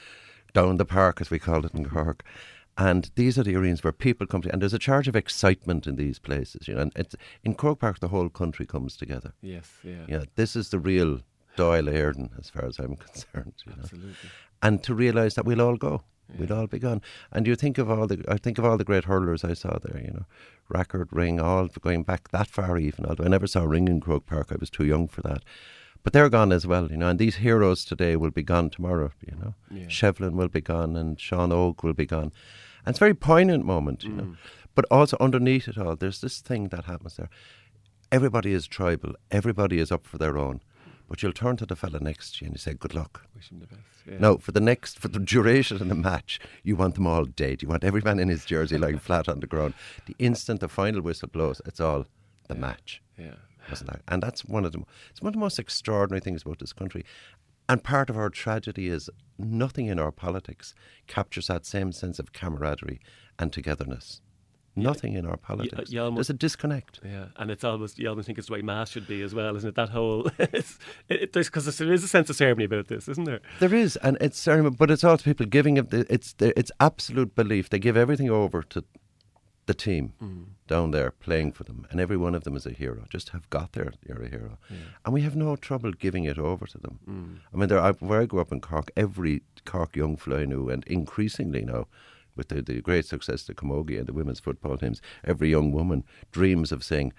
down 0.54 0.78
the 0.78 0.86
park, 0.86 1.22
as 1.22 1.30
we 1.30 1.38
call 1.38 1.64
it 1.64 1.76
in 1.76 1.88
Cork. 1.88 2.24
And 2.80 3.12
these 3.16 3.38
are 3.38 3.44
the 3.44 3.56
arenas 3.56 3.84
where 3.84 3.92
people 3.92 4.26
come 4.26 4.42
to, 4.42 4.52
and 4.52 4.62
there's 4.62 4.74
a 4.74 4.80
charge 4.80 5.08
of 5.08 5.16
excitement 5.16 5.86
in 5.86 5.98
these 5.98 6.18
places, 6.18 6.68
you 6.68 6.74
know. 6.74 6.82
And 6.82 6.94
it's, 6.96 7.16
in 7.44 7.54
Croke 7.54 7.82
Park, 7.82 8.00
the 8.00 8.08
whole 8.08 8.30
country 8.30 8.66
comes 8.66 8.96
together. 8.96 9.34
Yes, 9.42 9.70
yeah. 9.84 10.06
Yeah, 10.08 10.24
this 10.36 10.56
is 10.56 10.70
the 10.70 10.80
real 10.80 11.20
Dáil 11.58 11.92
Éireann, 11.92 12.30
as 12.40 12.50
far 12.50 12.66
as 12.66 12.80
I'm 12.80 12.96
concerned. 13.08 13.54
You 13.66 13.74
know? 13.74 13.84
Absolutely 13.84 14.30
and 14.62 14.84
to 14.84 14.94
realise 14.94 15.36
that 15.36 15.46
we'll 15.46 15.62
all 15.62 15.78
go. 15.78 16.04
Yeah. 16.30 16.36
We'll 16.40 16.60
all 16.60 16.68
be 16.68 16.80
gone. 16.80 17.02
And 17.32 17.48
you 17.48 17.56
think 17.56 17.78
of 17.78 17.90
all 17.90 18.06
the, 18.06 18.24
I 18.28 18.38
think 18.38 18.58
of 18.58 18.66
all 18.66 18.78
the 18.78 18.84
great 18.84 19.06
hurlers 19.06 19.44
I 19.44 19.54
saw 19.54 19.78
there. 19.80 20.00
You 20.02 20.12
know, 20.12 20.26
Rackard, 20.70 21.10
Ring, 21.12 21.40
all 21.40 21.68
going 21.82 22.04
back 22.04 22.30
that 22.30 22.48
far. 22.48 22.78
Even 22.78 23.06
although 23.06 23.24
I 23.24 23.30
never 23.30 23.48
saw 23.48 23.64
Ring 23.64 23.88
in 23.88 24.00
Croke 24.00 24.28
Park, 24.28 24.50
I 24.52 24.58
was 24.60 24.70
too 24.70 24.86
young 24.86 25.08
for 25.08 25.22
that. 25.22 25.44
But 26.04 26.14
they're 26.14 26.30
gone 26.30 26.52
as 26.52 26.68
well, 26.68 26.90
you 26.90 26.98
know. 26.98 27.10
And 27.10 27.20
these 27.20 27.38
heroes 27.38 27.84
today 27.84 28.16
will 28.16 28.32
be 28.32 28.44
gone 28.44 28.70
tomorrow. 28.70 29.12
You 29.26 29.38
know, 29.38 29.56
yeah. 29.72 29.88
Shefflin 29.88 30.34
will 30.34 30.48
be 30.48 30.62
gone, 30.62 30.96
and 30.96 31.18
Seán 31.18 31.52
Óg 31.52 31.84
will 31.84 31.94
be 31.94 32.06
gone. 32.06 32.32
And 32.90 32.96
it's 32.96 33.02
a 33.02 33.06
very 33.06 33.14
poignant 33.14 33.66
moment, 33.66 34.04
you 34.04 34.10
mm. 34.10 34.18
know. 34.18 34.36
But 34.74 34.86
also 34.90 35.16
underneath 35.20 35.68
it 35.68 35.78
all, 35.78 35.96
there's 35.96 36.22
this 36.22 36.42
thing 36.42 36.70
that 36.70 36.86
happens 36.86 37.18
there. 37.18 37.30
Everybody 38.12 38.52
is 38.52 38.66
tribal. 38.66 39.14
Everybody 39.30 39.78
is 39.78 39.92
up 39.92 40.08
for 40.08 40.18
their 40.18 40.40
own. 40.40 40.62
But 41.08 41.22
you'll 41.22 41.34
turn 41.34 41.56
to 41.58 41.68
the 41.68 41.76
fella 41.76 42.00
next 42.00 42.38
to 42.38 42.46
you 42.46 42.48
and 42.48 42.56
you 42.56 42.60
say, 42.60 42.74
"Good 42.74 42.96
luck." 42.96 43.28
Wish 43.36 43.52
him 43.52 43.60
the 43.60 43.68
best. 43.68 43.84
Yeah. 44.08 44.18
No, 44.18 44.40
for 44.40 44.54
the 44.54 44.60
next 44.60 44.98
for 44.98 45.08
the 45.08 45.20
duration 45.20 45.80
of 45.80 45.88
the 45.88 45.94
match, 45.94 46.40
you 46.64 46.76
want 46.76 46.96
them 46.96 47.06
all 47.06 47.26
dead. 47.26 47.62
You 47.62 47.68
want 47.68 47.84
every 47.84 48.02
man 48.02 48.18
in 48.18 48.28
his 48.28 48.44
jersey 48.44 48.80
lying 48.80 48.98
flat 49.08 49.30
on 49.30 49.40
the 49.40 49.46
ground. 49.46 49.76
The 50.08 50.16
instant 50.18 50.60
the 50.60 50.68
final 50.68 51.02
whistle 51.02 51.30
blows, 51.30 51.62
it's 51.68 51.80
all 51.80 52.08
the 52.48 52.56
yeah. 52.56 52.60
match. 52.60 53.04
Yeah, 53.20 53.36
wasn't 53.70 53.92
that? 53.92 54.02
And 54.08 54.24
that's 54.24 54.46
one 54.46 54.66
of 54.66 54.72
the 54.72 54.82
it's 55.12 55.22
one 55.22 55.30
of 55.30 55.34
the 55.34 55.40
most 55.40 55.60
extraordinary 55.60 56.22
things 56.22 56.42
about 56.42 56.58
this 56.58 56.74
country. 56.74 57.06
And 57.70 57.84
part 57.84 58.10
of 58.10 58.18
our 58.18 58.32
tragedy 58.32 58.88
is 58.88 59.10
nothing 59.38 59.86
in 59.86 60.00
our 60.00 60.12
politics 60.12 60.74
captures 61.08 61.48
that 61.48 61.66
same 61.66 61.92
sense 61.92 62.18
of 62.18 62.34
camaraderie 62.34 63.00
and 63.38 63.54
togetherness. 63.54 64.22
nothing 64.76 65.14
in 65.14 65.26
our 65.26 65.34
uh, 65.34 65.38
politics. 65.38 65.92
You, 65.92 66.00
you 66.00 66.04
almost, 66.04 66.28
There's 66.28 66.36
a 66.36 66.40
disconnect. 66.40 67.00
Yeah, 67.04 67.26
and 67.38 67.52
it's 67.52 67.64
almost 67.64 68.00
you 68.00 68.10
almost 68.10 68.26
think 68.26 68.38
it's 68.38 68.48
the 68.48 68.54
way 68.54 68.62
mass 68.62 68.90
should 68.90 69.08
be 69.08 69.22
as 69.22 69.36
well, 69.36 69.56
isn't 69.56 69.70
it? 69.70 69.76
That 69.76 69.90
whole 69.90 70.24
because 71.08 71.68
it, 71.68 71.78
there 71.78 71.94
is 71.94 72.04
a 72.04 72.08
sense 72.08 72.30
of 72.30 72.36
ceremony 72.36 72.66
about 72.66 72.88
this, 72.88 73.08
isn't 73.08 73.26
there? 73.26 73.42
There 73.60 73.74
is, 73.74 73.98
and 73.98 74.18
it's 74.20 74.40
ceremony, 74.40 74.76
but 74.78 74.90
it's 74.90 75.04
also 75.04 75.24
people 75.24 75.46
giving 75.46 75.78
it. 75.78 75.94
It's 75.94 76.36
it's 76.40 76.72
absolute 76.80 77.36
belief. 77.36 77.70
They 77.70 77.80
give 77.80 77.98
everything 77.98 78.30
over 78.30 78.64
to 78.64 78.84
the 79.70 79.76
team 79.76 80.14
mm. 80.20 80.46
down 80.68 80.90
there 80.90 81.12
playing 81.12 81.52
for 81.52 81.64
them, 81.64 81.86
and 81.92 82.02
every 82.02 82.18
one 82.18 82.34
of 82.34 82.44
them 82.44 82.56
is 82.56 82.66
a 82.66 82.72
hero. 82.72 83.06
Just 83.08 83.30
have 83.30 83.48
got 83.52 83.74
there, 83.74 83.94
you're 84.04 84.24
a 84.24 84.28
hero, 84.28 84.58
yeah. 84.68 84.78
and 85.06 85.14
we 85.14 85.22
have 85.22 85.36
no 85.36 85.56
trouble 85.56 85.92
giving 85.92 86.24
it 86.24 86.40
over 86.40 86.66
to 86.66 86.80
them. 86.80 86.98
Mm. 87.08 87.38
I 87.54 87.58
mean, 87.58 87.70
there, 87.70 87.80
I, 87.80 87.92
where 87.92 88.22
I 88.22 88.26
grew 88.26 88.42
up 88.42 88.52
in 88.52 88.62
Cork, 88.62 88.90
every 88.98 89.44
Cork 89.66 89.96
young 89.96 90.18
fly 90.18 90.46
knew, 90.46 90.72
and 90.72 90.84
increasingly 90.88 91.64
now, 91.64 91.86
with 92.36 92.48
the, 92.48 92.64
the 92.64 92.82
great 92.82 93.06
success 93.06 93.42
of 93.42 93.48
the 93.48 93.62
Camogie 93.62 94.00
and 94.00 94.08
the 94.08 94.14
women's 94.14 94.40
football 94.40 94.76
teams, 94.76 95.04
every 95.24 95.52
young 95.52 95.72
woman 95.72 96.04
dreams 96.32 96.72
of 96.72 96.84
saying, 96.84 97.14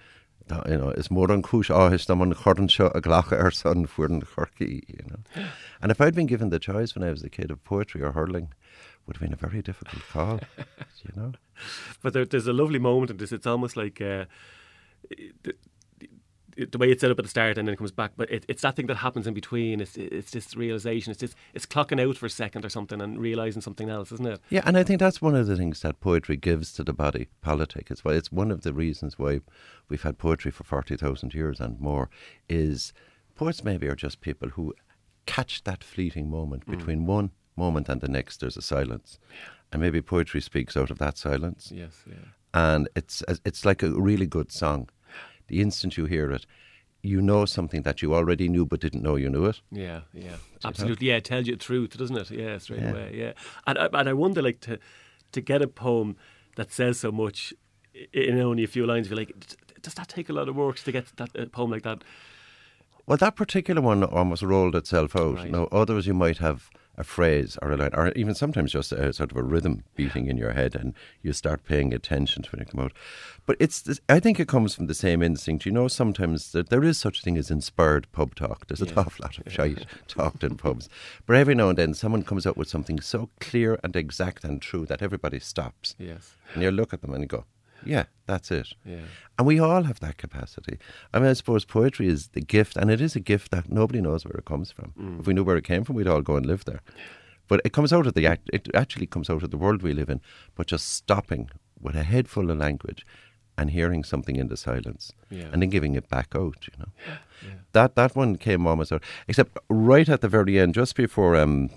you 0.67 0.77
know, 0.77 0.89
it's 0.89 1.09
more 1.09 1.27
than 1.27 1.41
cúis 1.41 1.69
áhis 1.69 2.09
am 2.09 2.21
an 2.21 2.33
seo 2.33 2.93
a 2.93 3.01
ghlacha 3.01 3.41
ar 3.41 3.51
son 3.51 3.85
fuair 3.85 4.21
chorcaí, 4.23 4.81
you 4.89 5.05
know. 5.09 5.45
And 5.81 5.91
if 5.91 6.01
I'd 6.01 6.15
been 6.15 6.27
given 6.27 6.49
the 6.49 6.59
choice 6.59 6.95
when 6.95 7.03
I 7.07 7.11
was 7.11 7.23
a 7.23 7.29
kid 7.29 7.49
of 7.49 7.63
poetry 7.63 8.01
or 8.01 8.11
hurling, 8.11 8.49
would 9.05 9.17
have 9.17 9.21
been 9.21 9.33
a 9.33 9.35
very 9.35 9.61
difficult 9.61 10.03
call, 10.09 10.39
you 11.03 11.11
know. 11.15 11.33
But 12.01 12.13
there, 12.13 12.25
there's 12.25 12.47
a 12.47 12.53
lovely 12.53 12.79
moment 12.79 13.11
in 13.11 13.17
this. 13.17 13.31
It's 13.31 13.45
almost 13.45 13.77
like 13.77 14.01
uh, 14.01 14.25
the, 15.43 15.53
the, 16.55 16.77
way 16.77 16.89
it's 16.89 17.01
set 17.01 17.11
up 17.11 17.19
at 17.19 17.25
the 17.25 17.29
start 17.29 17.57
and 17.57 17.67
then 17.67 17.73
it 17.73 17.77
comes 17.77 17.91
back. 17.91 18.13
But 18.17 18.31
it, 18.31 18.45
it's 18.47 18.61
that 18.61 18.75
thing 18.75 18.87
that 18.87 18.95
happens 18.95 19.27
in 19.27 19.33
between. 19.33 19.79
It's 19.79 19.97
it's 19.97 20.31
this 20.31 20.55
realization. 20.55 21.11
It's 21.11 21.21
this 21.21 21.35
it's 21.53 21.65
clocking 21.65 22.01
out 22.01 22.17
for 22.17 22.25
a 22.25 22.29
second 22.29 22.65
or 22.65 22.69
something 22.69 23.01
and 23.01 23.19
realizing 23.19 23.61
something 23.61 23.89
else, 23.89 24.11
isn't 24.11 24.27
it? 24.27 24.39
Yeah, 24.49 24.61
and 24.65 24.77
I 24.77 24.83
think 24.83 24.99
that's 24.99 25.21
one 25.21 25.35
of 25.35 25.47
the 25.47 25.55
things 25.55 25.81
that 25.81 25.99
poetry 25.99 26.37
gives 26.37 26.73
to 26.73 26.83
the 26.83 26.93
body 26.93 27.27
politic. 27.41 27.89
It's 27.91 28.03
why 28.03 28.13
it's 28.13 28.31
one 28.31 28.51
of 28.51 28.61
the 28.61 28.73
reasons 28.73 29.17
why 29.17 29.41
we've 29.89 30.03
had 30.03 30.17
poetry 30.17 30.51
for 30.51 30.63
forty 30.63 30.95
thousand 30.95 31.33
years 31.33 31.59
and 31.59 31.79
more. 31.79 32.09
Is 32.49 32.93
poets 33.35 33.63
maybe 33.63 33.87
are 33.87 33.95
just 33.95 34.21
people 34.21 34.49
who 34.49 34.73
catch 35.25 35.63
that 35.63 35.83
fleeting 35.83 36.29
moment 36.29 36.65
mm. 36.65 36.77
between 36.77 37.05
one 37.05 37.31
moment 37.55 37.89
and 37.89 38.01
the 38.01 38.07
next 38.07 38.39
there's 38.39 38.57
a 38.57 38.61
silence. 38.61 39.19
And 39.71 39.81
maybe 39.81 40.01
poetry 40.01 40.41
speaks 40.41 40.75
out 40.75 40.91
of 40.91 40.97
that 40.97 41.17
silence. 41.17 41.71
Yes, 41.73 42.03
yeah. 42.05 42.15
And 42.53 42.89
it's 42.95 43.23
it's 43.45 43.65
like 43.65 43.83
a 43.83 43.91
really 43.91 44.25
good 44.25 44.51
song. 44.51 44.89
The 45.47 45.61
instant 45.61 45.97
you 45.97 46.05
hear 46.05 46.31
it, 46.31 46.45
you 47.01 47.21
know 47.21 47.45
something 47.45 47.83
that 47.83 48.01
you 48.01 48.13
already 48.13 48.47
knew 48.47 48.65
but 48.65 48.81
didn't 48.81 49.03
know 49.03 49.15
you 49.15 49.29
knew 49.29 49.45
it. 49.45 49.61
Yeah, 49.71 50.01
yeah, 50.13 50.35
absolutely. 50.63 51.07
Yeah, 51.07 51.17
it 51.17 51.25
tells 51.25 51.47
you 51.47 51.53
the 51.53 51.63
truth, 51.63 51.97
doesn't 51.97 52.17
it? 52.17 52.31
Yeah, 52.31 52.57
straight 52.57 52.81
yeah. 52.81 52.91
away. 52.91 53.11
Yeah, 53.13 53.33
and 53.65 53.77
I, 53.77 53.89
and 53.93 54.09
I 54.09 54.13
wonder, 54.13 54.41
like, 54.41 54.59
to 54.61 54.77
to 55.31 55.41
get 55.41 55.61
a 55.61 55.67
poem 55.67 56.17
that 56.55 56.71
says 56.71 56.99
so 56.99 57.11
much 57.11 57.53
in 58.13 58.39
only 58.39 58.63
a 58.63 58.67
few 58.67 58.85
lines. 58.85 59.09
You're 59.09 59.17
like, 59.17 59.33
does 59.81 59.93
that 59.95 60.09
take 60.09 60.29
a 60.29 60.33
lot 60.33 60.49
of 60.49 60.55
work 60.55 60.79
to 60.79 60.91
get 60.91 61.15
that 61.17 61.29
a 61.35 61.45
poem 61.47 61.71
like 61.71 61.83
that? 61.83 62.03
Well, 63.07 63.17
that 63.17 63.35
particular 63.35 63.81
one 63.81 64.03
almost 64.03 64.43
rolled 64.43 64.75
itself 64.75 65.15
out. 65.15 65.35
Right. 65.35 65.51
Now, 65.51 65.67
others 65.71 66.05
you 66.05 66.13
might 66.13 66.37
have 66.37 66.69
a 66.97 67.03
phrase 67.03 67.57
or 67.61 67.71
a 67.71 67.77
line, 67.77 67.91
or 67.93 68.11
even 68.15 68.35
sometimes 68.35 68.71
just 68.71 68.91
a 68.91 69.13
sort 69.13 69.31
of 69.31 69.37
a 69.37 69.43
rhythm 69.43 69.83
beating 69.95 70.27
in 70.27 70.37
your 70.37 70.53
head, 70.53 70.75
and 70.75 70.93
you 71.21 71.33
start 71.33 71.63
paying 71.63 71.93
attention 71.93 72.43
to 72.43 72.49
when 72.51 72.61
it 72.61 72.69
comes 72.69 72.83
out. 72.83 72.93
But 73.45 73.57
it's, 73.59 73.81
this, 73.81 73.99
I 74.09 74.19
think 74.19 74.39
it 74.39 74.47
comes 74.47 74.75
from 74.75 74.87
the 74.87 74.93
same 74.93 75.21
instinct. 75.21 75.65
You 75.65 75.71
know, 75.71 75.87
sometimes 75.87 76.51
that 76.51 76.69
there 76.69 76.83
is 76.83 76.97
such 76.97 77.19
a 77.19 77.21
thing 77.21 77.37
as 77.37 77.49
inspired 77.51 78.11
pub 78.11 78.35
talk. 78.35 78.67
There's 78.67 78.81
yeah. 78.81 78.91
an 78.91 78.99
awful 78.99 79.23
lot 79.23 79.37
of 79.37 79.51
shite 79.51 79.85
talked 80.07 80.43
in 80.43 80.57
pubs, 80.57 80.89
but 81.25 81.35
every 81.35 81.55
now 81.55 81.69
and 81.69 81.77
then 81.77 81.93
someone 81.93 82.23
comes 82.23 82.45
up 82.45 82.57
with 82.57 82.69
something 82.69 82.99
so 82.99 83.29
clear 83.39 83.79
and 83.83 83.95
exact 83.95 84.43
and 84.43 84.61
true 84.61 84.85
that 84.85 85.01
everybody 85.01 85.39
stops. 85.39 85.95
Yes, 85.97 86.35
and 86.53 86.61
you 86.61 86.71
look 86.71 86.93
at 86.93 87.01
them 87.01 87.13
and 87.13 87.23
you 87.23 87.27
go, 87.27 87.45
yeah, 87.85 88.05
that's 88.25 88.51
it. 88.51 88.73
Yeah. 88.85 89.05
And 89.37 89.47
we 89.47 89.59
all 89.59 89.83
have 89.83 89.99
that 89.99 90.17
capacity. 90.17 90.77
I 91.13 91.19
mean, 91.19 91.29
I 91.29 91.33
suppose 91.33 91.65
poetry 91.65 92.07
is 92.07 92.29
the 92.29 92.41
gift, 92.41 92.77
and 92.77 92.91
it 92.91 93.01
is 93.01 93.15
a 93.15 93.19
gift 93.19 93.51
that 93.51 93.71
nobody 93.71 94.01
knows 94.01 94.25
where 94.25 94.37
it 94.37 94.45
comes 94.45 94.71
from. 94.71 94.93
Mm. 94.99 95.19
If 95.19 95.27
we 95.27 95.33
knew 95.33 95.43
where 95.43 95.57
it 95.57 95.63
came 95.63 95.83
from, 95.83 95.95
we'd 95.95 96.07
all 96.07 96.21
go 96.21 96.35
and 96.35 96.45
live 96.45 96.65
there. 96.65 96.81
But 97.47 97.61
it 97.65 97.73
comes 97.73 97.91
out 97.91 98.07
of 98.07 98.13
the 98.13 98.25
act. 98.27 98.49
It 98.53 98.69
actually 98.73 99.07
comes 99.07 99.29
out 99.29 99.43
of 99.43 99.51
the 99.51 99.57
world 99.57 99.81
we 99.81 99.93
live 99.93 100.09
in. 100.09 100.21
But 100.55 100.67
just 100.67 100.89
stopping 100.89 101.49
with 101.79 101.95
a 101.95 102.03
head 102.03 102.27
full 102.29 102.49
of 102.49 102.57
language 102.57 103.05
and 103.57 103.71
hearing 103.71 104.03
something 104.03 104.37
in 104.37 104.47
the 104.47 104.55
silence, 104.55 105.11
yeah. 105.29 105.49
and 105.51 105.61
then 105.61 105.69
giving 105.69 105.95
it 105.95 106.09
back 106.09 106.29
out. 106.33 106.67
You 106.71 106.79
know, 106.79 106.91
yeah. 107.43 107.53
that 107.73 107.95
that 107.95 108.15
one 108.15 108.37
came 108.37 108.65
almost 108.65 108.91
out. 108.91 109.03
Except 109.27 109.57
right 109.69 110.07
at 110.07 110.21
the 110.21 110.29
very 110.29 110.59
end, 110.59 110.73
just 110.73 110.95
before 110.95 111.35
um, 111.35 111.69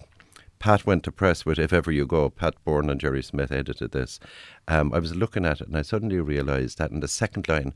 Pat 0.64 0.87
went 0.87 1.04
to 1.04 1.12
press 1.12 1.44
with 1.44 1.59
If 1.59 1.75
Ever 1.75 1.92
You 1.92 2.06
Go. 2.06 2.30
Pat 2.30 2.54
Boran 2.64 2.90
and 2.90 2.99
Gerry 2.99 3.23
Smyth 3.23 3.52
edited 3.52 3.92
this. 3.92 4.18
Um, 4.66 4.94
I 4.94 4.99
was 4.99 5.14
looking 5.14 5.44
at 5.44 5.61
it 5.61 5.68
and 5.68 5.76
I 5.76 5.83
suddenly 5.83 6.18
realised 6.18 6.78
that 6.78 6.90
in 6.90 7.00
the 7.00 7.06
second 7.06 7.47
line, 7.49 7.75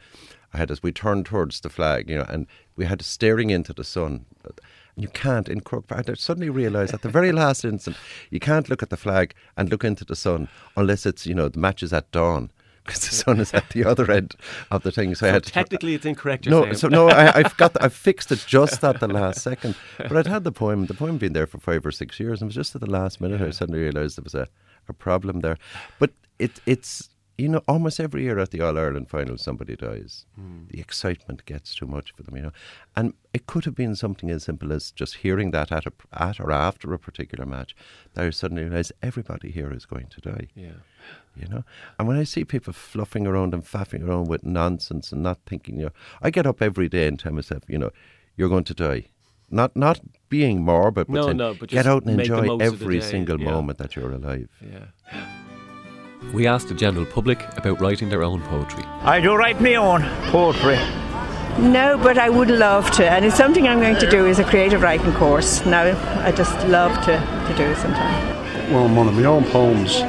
I 0.54 0.56
had 0.56 0.70
as 0.70 0.82
we 0.82 0.90
turned 0.90 1.26
towards 1.26 1.60
the 1.60 1.68
flag, 1.68 2.08
you 2.08 2.16
know, 2.16 2.24
and 2.26 2.46
we 2.76 2.86
had 2.86 3.02
staring 3.02 3.50
into 3.50 3.74
the 3.74 3.84
sun. 3.84 4.24
You 4.96 5.08
can't 5.08 5.50
in 5.50 5.60
Crook. 5.60 5.84
I 5.90 6.02
suddenly 6.14 6.48
realised 6.48 6.94
at 6.94 7.02
the 7.02 7.10
very 7.10 7.30
last 7.30 7.62
instant, 7.62 7.98
you 8.30 8.40
can't 8.40 8.70
look 8.70 8.82
at 8.82 8.88
the 8.88 8.96
flag 8.96 9.34
and 9.58 9.68
look 9.68 9.84
into 9.84 10.06
the 10.06 10.16
sun 10.16 10.48
unless 10.74 11.04
it's 11.04 11.26
you 11.26 11.34
know 11.34 11.50
the 11.50 11.58
match 11.58 11.82
is 11.82 11.92
at 11.92 12.10
dawn 12.10 12.50
because 12.88 13.08
the 13.08 13.14
sun 13.14 13.38
is 13.38 13.52
at 13.52 13.68
the 13.70 13.84
other 13.84 14.10
end 14.10 14.34
of 14.70 14.82
the 14.82 14.90
thing. 14.90 15.14
So, 15.14 15.20
so 15.20 15.28
I 15.28 15.32
had 15.32 15.44
technically 15.44 15.94
it's 15.94 16.06
incorrect. 16.06 16.46
no, 16.46 16.62
saying. 16.62 16.74
so 16.74 16.88
no, 16.88 17.08
I, 17.08 17.42
have 17.42 17.56
got 17.56 17.74
the, 17.74 17.84
I 17.84 17.88
fixed 17.88 18.32
it 18.32 18.42
just 18.46 18.82
at 18.82 18.98
the 18.98 19.08
last 19.08 19.42
second. 19.42 19.76
But 19.98 20.16
I'd 20.16 20.26
had 20.26 20.44
the 20.44 20.52
poem. 20.52 20.86
The 20.86 20.94
poem 20.94 21.18
been 21.18 21.34
there 21.34 21.46
for 21.46 21.58
five 21.58 21.84
or 21.84 21.92
six 21.92 22.18
years, 22.18 22.40
and 22.40 22.46
it 22.46 22.50
was 22.50 22.54
just 22.54 22.74
at 22.74 22.80
the 22.80 22.90
last 22.90 23.20
minute 23.20 23.40
yeah. 23.40 23.48
I 23.48 23.50
suddenly 23.50 23.80
realised 23.80 24.16
there 24.16 24.24
was 24.24 24.34
a, 24.34 24.48
a 24.88 24.92
problem 24.92 25.40
there. 25.40 25.58
But 25.98 26.12
it 26.38 26.60
it's 26.64 27.10
you 27.38 27.48
know, 27.48 27.62
almost 27.68 28.00
every 28.00 28.24
year 28.24 28.40
at 28.40 28.50
the 28.50 28.60
All 28.60 28.76
Ireland 28.76 29.08
final, 29.08 29.38
somebody 29.38 29.76
dies. 29.76 30.26
Mm. 30.38 30.68
The 30.70 30.80
excitement 30.80 31.44
gets 31.46 31.72
too 31.72 31.86
much 31.86 32.10
for 32.10 32.24
them, 32.24 32.34
you 32.34 32.42
know. 32.42 32.52
And 32.96 33.14
it 33.32 33.46
could 33.46 33.64
have 33.64 33.76
been 33.76 33.94
something 33.94 34.28
as 34.28 34.42
simple 34.42 34.72
as 34.72 34.90
just 34.90 35.18
hearing 35.18 35.52
that 35.52 35.70
at, 35.70 35.86
a, 35.86 35.92
at 36.12 36.40
or 36.40 36.50
after 36.50 36.92
a 36.92 36.98
particular 36.98 37.46
match, 37.46 37.76
that 38.14 38.24
I 38.24 38.30
suddenly 38.30 38.64
realise 38.64 38.90
everybody 39.02 39.52
here 39.52 39.72
is 39.72 39.86
going 39.86 40.08
to 40.08 40.20
die. 40.20 40.48
Yeah. 40.56 40.80
You 41.36 41.46
know? 41.46 41.64
And 41.96 42.08
when 42.08 42.16
I 42.16 42.24
see 42.24 42.44
people 42.44 42.72
fluffing 42.72 43.24
around 43.24 43.54
and 43.54 43.64
faffing 43.64 44.04
around 44.06 44.26
with 44.26 44.42
nonsense 44.42 45.12
and 45.12 45.22
not 45.22 45.38
thinking, 45.46 45.78
you 45.78 45.86
know, 45.86 45.92
I 46.20 46.30
get 46.30 46.44
up 46.44 46.60
every 46.60 46.88
day 46.88 47.06
and 47.06 47.20
tell 47.20 47.32
myself, 47.32 47.62
you 47.68 47.78
know, 47.78 47.92
you're 48.36 48.48
going 48.48 48.64
to 48.64 48.74
die. 48.74 49.06
Not 49.50 49.74
not 49.76 50.00
being 50.28 50.62
morbid, 50.62 51.06
but, 51.06 51.14
no, 51.14 51.32
no, 51.32 51.54
but 51.54 51.70
get 51.70 51.86
out 51.86 52.04
and 52.04 52.20
enjoy 52.20 52.58
every 52.58 53.00
single 53.00 53.40
yeah. 53.40 53.50
moment 53.50 53.78
that 53.78 53.96
you're 53.96 54.12
alive. 54.12 54.50
Yeah. 54.60 54.88
We 56.32 56.46
asked 56.46 56.68
the 56.68 56.74
general 56.74 57.06
public 57.06 57.42
about 57.56 57.80
writing 57.80 58.08
their 58.08 58.22
own 58.22 58.42
poetry. 58.42 58.84
I 59.02 59.20
do 59.20 59.34
write 59.34 59.60
my 59.60 59.76
own 59.76 60.02
poetry. 60.30 60.76
No, 61.58 61.98
but 62.02 62.18
I 62.18 62.28
would 62.28 62.50
love 62.50 62.90
to, 62.92 63.10
and 63.10 63.24
it's 63.24 63.36
something 63.36 63.66
I'm 63.66 63.80
going 63.80 63.96
to 63.96 64.10
do 64.10 64.26
is 64.26 64.38
a 64.38 64.44
creative 64.44 64.82
writing 64.82 65.12
course. 65.14 65.64
Now, 65.64 65.82
I 66.24 66.30
just 66.32 66.66
love 66.68 66.92
to, 67.06 67.16
to 67.16 67.54
do 67.56 67.74
sometime. 67.76 68.72
Well, 68.72 68.94
one 68.94 69.08
of 69.08 69.14
my 69.14 69.24
own 69.24 69.44
poems. 69.44 70.00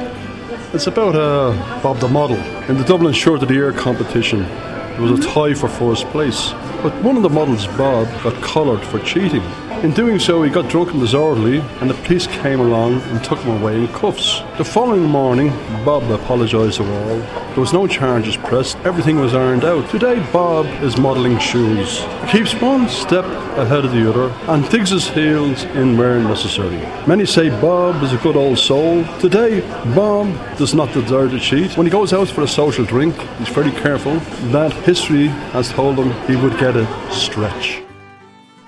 It's 0.74 0.86
about 0.86 1.16
uh, 1.16 1.52
Bob 1.82 1.98
the 1.98 2.08
model. 2.08 2.36
In 2.68 2.76
the 2.76 2.84
Dublin 2.84 3.12
Short 3.12 3.42
of 3.42 3.48
the 3.48 3.54
Year 3.54 3.72
competition, 3.72 4.42
there 4.42 5.02
was 5.02 5.24
a 5.24 5.28
tie 5.28 5.54
for 5.54 5.68
first 5.68 6.06
place. 6.08 6.50
But 6.82 6.94
one 7.02 7.16
of 7.16 7.22
the 7.22 7.30
models, 7.30 7.66
Bob, 7.68 8.06
got 8.22 8.40
collared 8.42 8.82
for 8.82 8.98
cheating. 9.00 9.42
In 9.82 9.92
doing 9.92 10.18
so, 10.18 10.42
he 10.42 10.50
got 10.50 10.68
drunk 10.68 10.90
and 10.90 11.00
disorderly, 11.00 11.60
and 11.80 11.88
the 11.88 11.94
police 11.94 12.26
came 12.26 12.60
along 12.60 13.00
and 13.00 13.24
took 13.24 13.38
him 13.38 13.62
away 13.62 13.76
in 13.76 13.88
cuffs. 13.88 14.40
The 14.58 14.64
following 14.64 15.04
morning, 15.04 15.48
Bob 15.86 16.02
apologised 16.10 16.76
to 16.76 16.84
all. 16.84 17.16
There 17.16 17.60
was 17.60 17.72
no 17.72 17.86
charges 17.86 18.36
pressed, 18.36 18.76
everything 18.84 19.18
was 19.18 19.32
ironed 19.32 19.64
out. 19.64 19.88
Today, 19.88 20.20
Bob 20.34 20.66
is 20.82 20.98
modelling 20.98 21.38
shoes. 21.38 22.00
He 22.26 22.40
keeps 22.40 22.52
one 22.60 22.90
step 22.90 23.24
ahead 23.56 23.86
of 23.86 23.92
the 23.92 24.06
other 24.06 24.28
and 24.52 24.68
digs 24.68 24.90
his 24.90 25.08
heels 25.08 25.64
in 25.64 25.96
where 25.96 26.20
necessary. 26.20 26.76
Many 27.06 27.24
say 27.24 27.48
Bob 27.48 28.02
is 28.02 28.12
a 28.12 28.18
good 28.18 28.36
old 28.36 28.58
soul. 28.58 29.02
Today, 29.18 29.62
Bob 29.94 30.26
does 30.58 30.74
not 30.74 30.92
desire 30.92 31.30
to 31.30 31.40
cheat. 31.40 31.74
When 31.78 31.86
he 31.86 31.90
goes 31.90 32.12
out 32.12 32.28
for 32.28 32.42
a 32.42 32.48
social 32.48 32.84
drink, 32.84 33.18
he's 33.38 33.48
very 33.48 33.72
careful 33.72 34.16
that 34.52 34.74
history 34.84 35.28
has 35.56 35.70
told 35.70 35.96
him 35.96 36.12
he 36.26 36.36
would 36.36 36.58
get 36.58 36.76
a 36.76 36.86
stretch. 37.10 37.82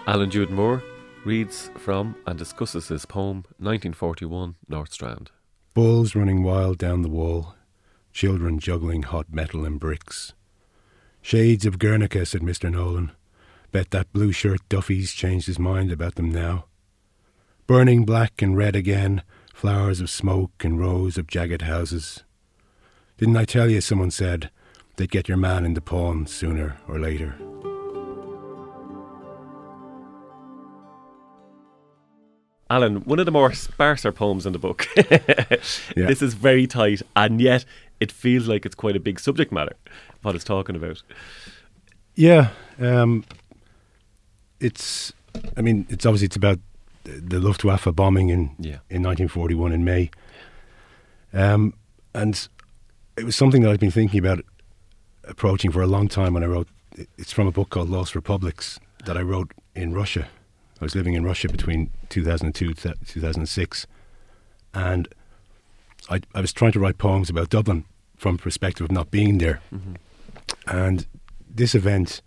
Alan 0.06 0.30
Jude 0.30 0.50
Moore 0.50 0.82
reads 1.24 1.70
from 1.76 2.16
and 2.26 2.38
discusses 2.38 2.88
his 2.88 3.06
poem 3.06 3.38
1941 3.58 4.56
North 4.68 4.92
Strand. 4.92 5.30
Bulls 5.74 6.14
running 6.14 6.42
wild 6.42 6.78
down 6.78 7.02
the 7.02 7.08
wall, 7.08 7.54
children 8.12 8.58
juggling 8.58 9.02
hot 9.02 9.26
metal 9.30 9.64
and 9.64 9.78
bricks. 9.78 10.32
Shades 11.20 11.64
of 11.64 11.78
Guernica, 11.78 12.26
said 12.26 12.42
Mr. 12.42 12.70
Nolan. 12.70 13.12
Bet 13.70 13.90
that 13.90 14.12
blue 14.12 14.32
shirt 14.32 14.60
Duffy's 14.68 15.12
changed 15.12 15.46
his 15.46 15.58
mind 15.58 15.92
about 15.92 16.16
them 16.16 16.30
now. 16.30 16.66
Burning 17.66 18.04
black 18.04 18.42
and 18.42 18.56
red 18.56 18.76
again, 18.76 19.22
flowers 19.54 20.00
of 20.00 20.10
smoke 20.10 20.64
and 20.64 20.78
rows 20.78 21.16
of 21.16 21.28
jagged 21.28 21.62
houses. 21.62 22.24
Didn't 23.16 23.36
I 23.36 23.44
tell 23.44 23.70
you, 23.70 23.80
someone 23.80 24.10
said, 24.10 24.50
they'd 24.96 25.10
get 25.10 25.28
your 25.28 25.38
man 25.38 25.64
in 25.64 25.74
the 25.74 25.80
pawn 25.80 26.26
sooner 26.26 26.76
or 26.88 26.98
later? 26.98 27.36
Alan, 32.72 32.96
one 33.04 33.18
of 33.18 33.26
the 33.26 33.32
more 33.32 33.52
sparser 33.52 34.12
poems 34.12 34.46
in 34.46 34.52
the 34.52 34.58
book. 34.58 34.88
yeah. 34.96 36.06
This 36.06 36.22
is 36.22 36.32
very 36.34 36.66
tight, 36.66 37.02
and 37.14 37.40
yet 37.40 37.64
it 38.00 38.10
feels 38.10 38.48
like 38.48 38.64
it's 38.66 38.74
quite 38.74 38.96
a 38.96 39.00
big 39.00 39.20
subject 39.20 39.52
matter 39.52 39.76
what 40.22 40.34
it's 40.34 40.44
talking 40.44 40.74
about. 40.76 41.02
Yeah, 42.14 42.48
um, 42.80 43.24
it's. 44.60 45.12
I 45.56 45.60
mean, 45.62 45.86
it's 45.88 46.06
obviously 46.06 46.26
it's 46.26 46.36
about 46.36 46.58
the 47.04 47.40
Luftwaffe 47.40 47.88
bombing 47.94 48.28
in 48.30 48.50
Yeah. 48.58 48.78
in 48.90 49.02
1941 49.02 49.72
in 49.72 49.84
May, 49.84 50.10
um, 51.32 51.74
and 52.14 52.48
it 53.16 53.24
was 53.24 53.36
something 53.36 53.62
that 53.62 53.70
I've 53.70 53.80
been 53.80 53.90
thinking 53.90 54.18
about 54.20 54.44
approaching 55.24 55.70
for 55.72 55.82
a 55.82 55.86
long 55.86 56.08
time. 56.08 56.34
When 56.34 56.42
I 56.42 56.46
wrote, 56.46 56.68
it's 57.18 57.32
from 57.32 57.46
a 57.46 57.52
book 57.52 57.70
called 57.70 57.88
Lost 57.90 58.14
Republics 58.14 58.78
that 59.04 59.16
I 59.16 59.22
wrote 59.22 59.52
in 59.74 59.92
Russia. 59.94 60.28
I 60.82 60.84
was 60.84 60.96
living 60.96 61.14
in 61.14 61.22
Russia 61.24 61.48
between 61.48 61.92
2002 62.08 62.74
to 62.74 62.94
2006, 63.06 63.86
and 64.74 65.06
I, 66.10 66.20
I 66.34 66.40
was 66.40 66.52
trying 66.52 66.72
to 66.72 66.80
write 66.80 66.98
poems 66.98 67.30
about 67.30 67.50
Dublin 67.50 67.84
from 68.16 68.34
a 68.34 68.38
perspective 68.38 68.86
of 68.86 68.90
not 68.90 69.12
being 69.12 69.38
there. 69.38 69.60
Mm-hmm. 69.72 69.94
And 70.66 71.06
this 71.48 71.76
event, 71.76 72.20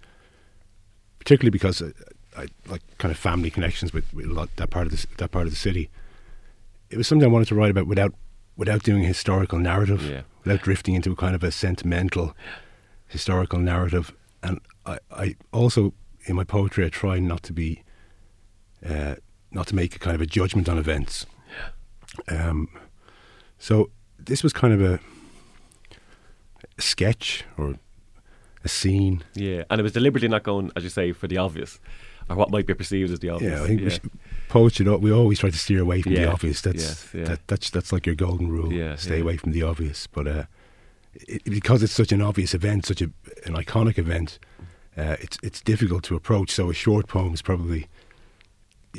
particularly 1.20 1.50
because 1.50 1.82
I, 1.82 2.44
I 2.44 2.48
like 2.70 2.82
kind 2.98 3.12
of 3.12 3.18
family 3.18 3.50
connections 3.50 3.92
with, 3.92 4.06
with 4.14 4.28
a 4.28 4.34
lot, 4.34 4.56
that 4.56 4.70
part 4.70 4.88
of 4.88 4.94
the, 4.94 5.06
that 5.18 5.32
part 5.32 5.48
of 5.48 5.52
the 5.52 5.58
city, 5.60 5.90
it 6.90 6.96
was 6.96 7.10
something 7.10 7.28
I 7.28 7.32
wanted 7.32 7.50
to 7.50 7.56
write 7.56 7.72
about 7.72 7.88
without 7.88 8.14
without 8.56 8.84
doing 8.84 9.04
a 9.04 9.08
historical 9.08 9.60
narrative, 9.60 10.02
Yeah. 10.10 10.22
without 10.46 10.62
drifting 10.62 10.96
into 10.96 11.12
a 11.12 11.16
kind 11.18 11.36
of 11.36 11.44
a 11.44 11.52
sentimental 11.52 12.34
historical 13.10 13.60
narrative. 13.60 14.14
And 14.42 14.62
I, 14.86 15.00
I 15.12 15.36
also 15.52 15.94
in 16.26 16.38
my 16.38 16.46
poetry 16.46 16.86
I 16.86 16.90
try 16.90 17.20
not 17.20 17.44
to 17.44 17.52
be 17.52 17.82
uh, 18.88 19.16
not 19.52 19.68
to 19.68 19.76
make 19.76 19.96
a 19.96 20.00
kind 20.00 20.16
of 20.16 20.22
a 20.22 20.26
judgment 20.26 20.70
on 20.70 20.78
events. 20.78 21.26
Um, 22.28 22.70
so 23.58 23.90
this 24.18 24.44
was 24.44 24.54
kind 24.54 24.74
of 24.74 24.82
a, 24.82 25.00
a 26.78 26.82
sketch 26.82 27.44
or 27.58 27.76
a 28.64 28.68
scene. 28.70 29.24
Yeah, 29.34 29.64
and 29.70 29.80
it 29.80 29.84
was 29.84 29.92
deliberately 29.92 30.28
not 30.28 30.44
going, 30.44 30.72
as 30.76 30.84
you 30.84 30.90
say, 30.90 31.12
for 31.12 31.28
the 31.28 31.38
obvious, 31.38 31.80
or 32.30 32.36
what 32.36 32.52
might 32.52 32.66
be 32.66 32.74
perceived 32.74 33.12
as 33.12 33.20
the 33.20 33.30
obvious. 33.30 33.54
Yeah, 33.54 33.64
I 33.64 33.68
think 33.68 33.82
we 33.82 34.10
poets 34.50 34.76
should. 34.76 34.88
al- 34.88 35.00
We 35.00 35.12
always 35.12 35.40
try 35.40 35.50
to 35.50 35.58
steer 35.58 35.82
away 35.82 36.02
from 36.02 36.14
the 36.14 36.26
obvious. 36.26 36.62
That's 36.62 36.84
yes, 36.84 37.10
yeah. 37.14 37.24
that, 37.26 37.48
that's 37.48 37.70
that's 37.70 37.92
like 37.92 38.06
your 38.06 38.16
golden 38.16 38.50
rule. 38.50 38.74
Yeah, 38.74 38.96
stay 38.96 39.18
yeah. 39.18 39.24
away 39.24 39.38
from 39.38 39.52
the 39.52 39.64
obvious. 39.64 40.08
But 40.08 40.28
uh, 40.28 40.44
it, 41.14 41.44
because 41.44 41.84
it's 41.84 41.94
such 41.94 42.12
an 42.12 42.22
obvious 42.22 42.54
event, 42.54 42.86
such 42.86 43.02
a, 43.02 43.06
an 43.46 43.54
iconic 43.54 43.98
event, 43.98 44.40
uh, 44.98 45.16
it's 45.20 45.38
it's 45.44 45.62
difficult 45.62 46.04
to 46.06 46.16
approach. 46.16 46.52
So 46.52 46.70
a 46.70 46.74
short 46.74 47.08
poem 47.08 47.34
is 47.34 47.42
probably 47.42 47.88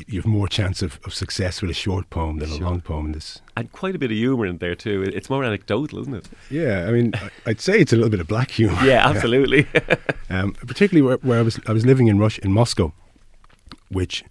you 0.07 0.21
have 0.21 0.26
more 0.26 0.49
chance 0.49 0.83
of, 0.83 1.00
of 1.05 1.15
success 1.15 1.62
with 1.62 1.71
a 1.71 1.75
short 1.75 2.11
poem 2.11 2.38
than 2.38 2.50
a 2.50 2.57
long 2.57 2.81
poem. 2.81 3.12
This. 3.12 3.41
and 3.57 3.71
quite 3.73 3.95
a 3.95 3.99
bit 3.99 4.11
of 4.11 4.17
humour 4.17 4.47
in 4.47 4.59
there 4.59 4.75
too. 4.75 5.03
It's 5.03 5.31
more 5.31 5.45
anecdotal, 5.45 6.00
isn't 6.00 6.15
it? 6.15 6.29
Yeah, 6.50 6.87
I 6.87 6.93
mean, 6.93 7.12
I'd 7.47 7.61
say 7.61 7.81
it's 7.81 7.93
a 7.93 7.97
little 7.97 8.11
bit 8.11 8.21
of 8.21 8.29
black 8.29 8.50
humor. 8.50 8.79
Yeah, 8.85 9.09
absolutely. 9.09 9.67
um, 10.31 10.53
particularly 10.55 11.03
where, 11.03 11.17
where 11.19 11.38
I 11.38 11.43
was 11.43 11.59
I 11.67 11.73
was 11.73 11.87
living 11.87 12.09
in 12.09 12.19
Russia 12.19 12.41
in 12.45 12.53
Moscow, 12.53 12.93
which 13.88 14.25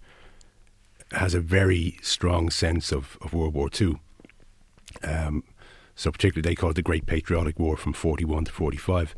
has 1.12 1.34
a 1.34 1.40
very 1.40 1.98
strong 2.02 2.50
sense 2.50 2.92
of, 2.92 3.16
of 3.20 3.32
World 3.32 3.54
War 3.54 3.70
Two. 3.70 3.98
Um, 5.02 5.44
so 5.94 6.10
particularly 6.10 6.48
they 6.48 6.54
call 6.54 6.70
it 6.70 6.74
the 6.74 6.82
Great 6.82 7.06
Patriotic 7.06 7.58
War 7.58 7.76
from 7.76 7.92
forty 7.92 8.24
one 8.24 8.44
to 8.44 8.52
forty 8.52 8.78
five. 8.78 9.14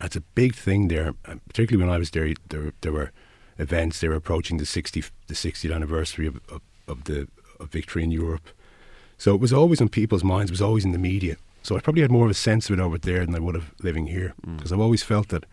That's 0.00 0.16
a 0.16 0.20
big 0.20 0.54
thing 0.54 0.88
there, 0.88 1.14
and 1.24 1.44
particularly 1.46 1.84
when 1.84 1.94
I 1.94 1.98
was 1.98 2.10
there. 2.10 2.32
There, 2.48 2.72
there 2.82 2.92
were 2.92 3.10
events. 3.58 4.00
They 4.00 4.08
were 4.08 4.14
approaching 4.14 4.58
the 4.58 4.66
sixty 4.66 5.02
the 5.26 5.34
60th 5.34 5.74
anniversary 5.74 6.26
of, 6.26 6.40
of, 6.48 6.60
of 6.86 7.04
the 7.04 7.28
of 7.60 7.70
victory 7.70 8.02
in 8.02 8.10
Europe. 8.10 8.48
So 9.16 9.34
it 9.34 9.40
was 9.40 9.52
always 9.52 9.80
on 9.80 9.88
people's 9.88 10.24
minds. 10.24 10.50
It 10.50 10.54
was 10.54 10.62
always 10.62 10.84
in 10.84 10.92
the 10.92 10.98
media. 10.98 11.36
So 11.62 11.76
I 11.76 11.80
probably 11.80 12.02
had 12.02 12.10
more 12.10 12.24
of 12.24 12.30
a 12.30 12.34
sense 12.34 12.70
of 12.70 12.78
it 12.78 12.82
over 12.82 12.98
there 12.98 13.26
than 13.26 13.34
I 13.34 13.40
would 13.40 13.54
have 13.54 13.74
living 13.82 14.06
here, 14.06 14.34
mm. 14.46 14.56
because 14.56 14.72
I've 14.72 14.80
always 14.80 15.02
felt 15.02 15.28
that 15.28 15.44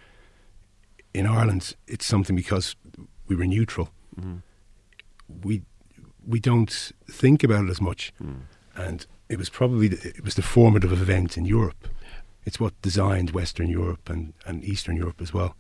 in 1.13 1.25
Ireland 1.25 1.75
it's 1.88 2.05
something 2.05 2.35
because 2.35 2.75
we 3.27 3.35
were 3.35 3.45
neutral. 3.45 3.89
Mm. 4.19 4.43
We 5.43 5.63
we 6.27 6.39
don't 6.39 6.93
think 7.10 7.43
about 7.43 7.65
it 7.65 7.69
as 7.69 7.82
much, 7.82 8.13
mm. 8.23 8.41
and 8.75 9.06
it 9.30 9.38
was 9.38 9.49
probably 9.49 9.88
the, 9.88 10.08
it 10.08 10.23
was 10.23 10.36
the 10.36 10.41
formative 10.41 10.91
event 10.91 11.38
in 11.38 11.45
Europe. 11.45 11.88
It's 12.45 12.60
what 12.60 12.80
designed 12.82 13.32
Western 13.32 13.69
Europe 13.69 14.08
and, 14.10 14.34
and 14.45 14.63
Eastern 14.63 14.95
Europe 14.95 15.19
as 15.19 15.34
well. 15.34 15.56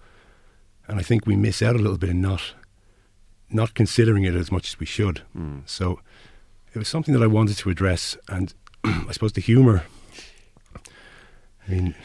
And 0.87 0.99
I 0.99 1.03
think 1.03 1.25
we 1.25 1.35
miss 1.35 1.61
out 1.61 1.75
a 1.75 1.79
little 1.79 1.97
bit 1.97 2.09
in 2.09 2.21
not 2.21 2.53
not 3.49 3.73
considering 3.73 4.23
it 4.23 4.35
as 4.35 4.51
much 4.51 4.67
as 4.67 4.79
we 4.79 4.85
should. 4.85 5.19
Hmm. 5.33 5.59
So 5.65 5.99
it 6.73 6.79
was 6.79 6.87
something 6.87 7.13
that 7.13 7.23
I 7.23 7.27
wanted 7.27 7.57
to 7.57 7.69
address, 7.69 8.17
and 8.27 8.53
I 8.83 9.11
suppose 9.11 9.33
the 9.33 9.41
humour. 9.41 9.83
I 11.67 11.71
mean, 11.71 11.95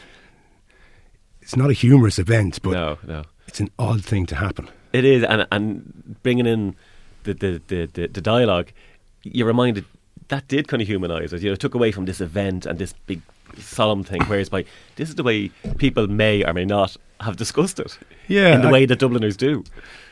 it's 1.41 1.55
not 1.55 1.69
a 1.69 1.73
humorous 1.73 2.17
event, 2.17 2.61
but 2.63 2.71
no, 2.71 2.97
no. 3.05 3.23
it's 3.47 3.59
an 3.59 3.69
odd 3.77 4.03
thing 4.03 4.25
to 4.27 4.35
happen. 4.35 4.69
It 4.93 5.05
is, 5.05 5.23
and 5.23 5.47
and 5.51 6.15
bringing 6.23 6.47
in 6.47 6.75
the 7.23 7.33
the 7.33 7.61
the, 7.67 7.85
the, 7.93 8.07
the 8.07 8.21
dialogue, 8.21 8.71
you're 9.23 9.47
reminded 9.47 9.85
that 10.29 10.47
did 10.47 10.67
kind 10.67 10.81
of 10.81 10.87
humanise 10.87 11.33
it. 11.33 11.41
You 11.41 11.49
know, 11.49 11.53
it 11.53 11.59
took 11.59 11.75
away 11.75 11.91
from 11.91 12.05
this 12.05 12.21
event 12.21 12.65
and 12.65 12.79
this 12.79 12.93
big 13.05 13.21
solemn 13.57 14.03
thing. 14.03 14.21
Whereas 14.23 14.49
by 14.49 14.65
this 14.95 15.09
is 15.09 15.15
the 15.15 15.23
way 15.23 15.49
people 15.77 16.07
may 16.07 16.43
or 16.43 16.53
may 16.53 16.65
not 16.65 16.97
have 17.19 17.37
discussed 17.37 17.79
it. 17.79 17.97
Yeah, 18.27 18.55
in 18.55 18.61
the 18.61 18.67
I- 18.67 18.71
way 18.71 18.85
that 18.85 18.99
Dubliners 18.99 19.37
do. 19.37 19.63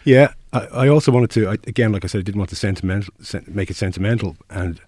Yeah, 0.05 0.33
I, 0.53 0.59
I 0.59 0.87
also 0.87 1.11
wanted 1.11 1.29
to 1.31 1.49
I, 1.49 1.53
again, 1.67 1.91
like 1.91 2.03
I 2.03 2.07
said, 2.07 2.19
I 2.19 2.21
didn't 2.23 2.39
want 2.39 2.49
to 2.49 2.55
sentimental 2.55 3.13
sen- 3.21 3.45
make 3.47 3.69
it 3.69 3.75
sentimental, 3.75 4.37
and 4.49 4.79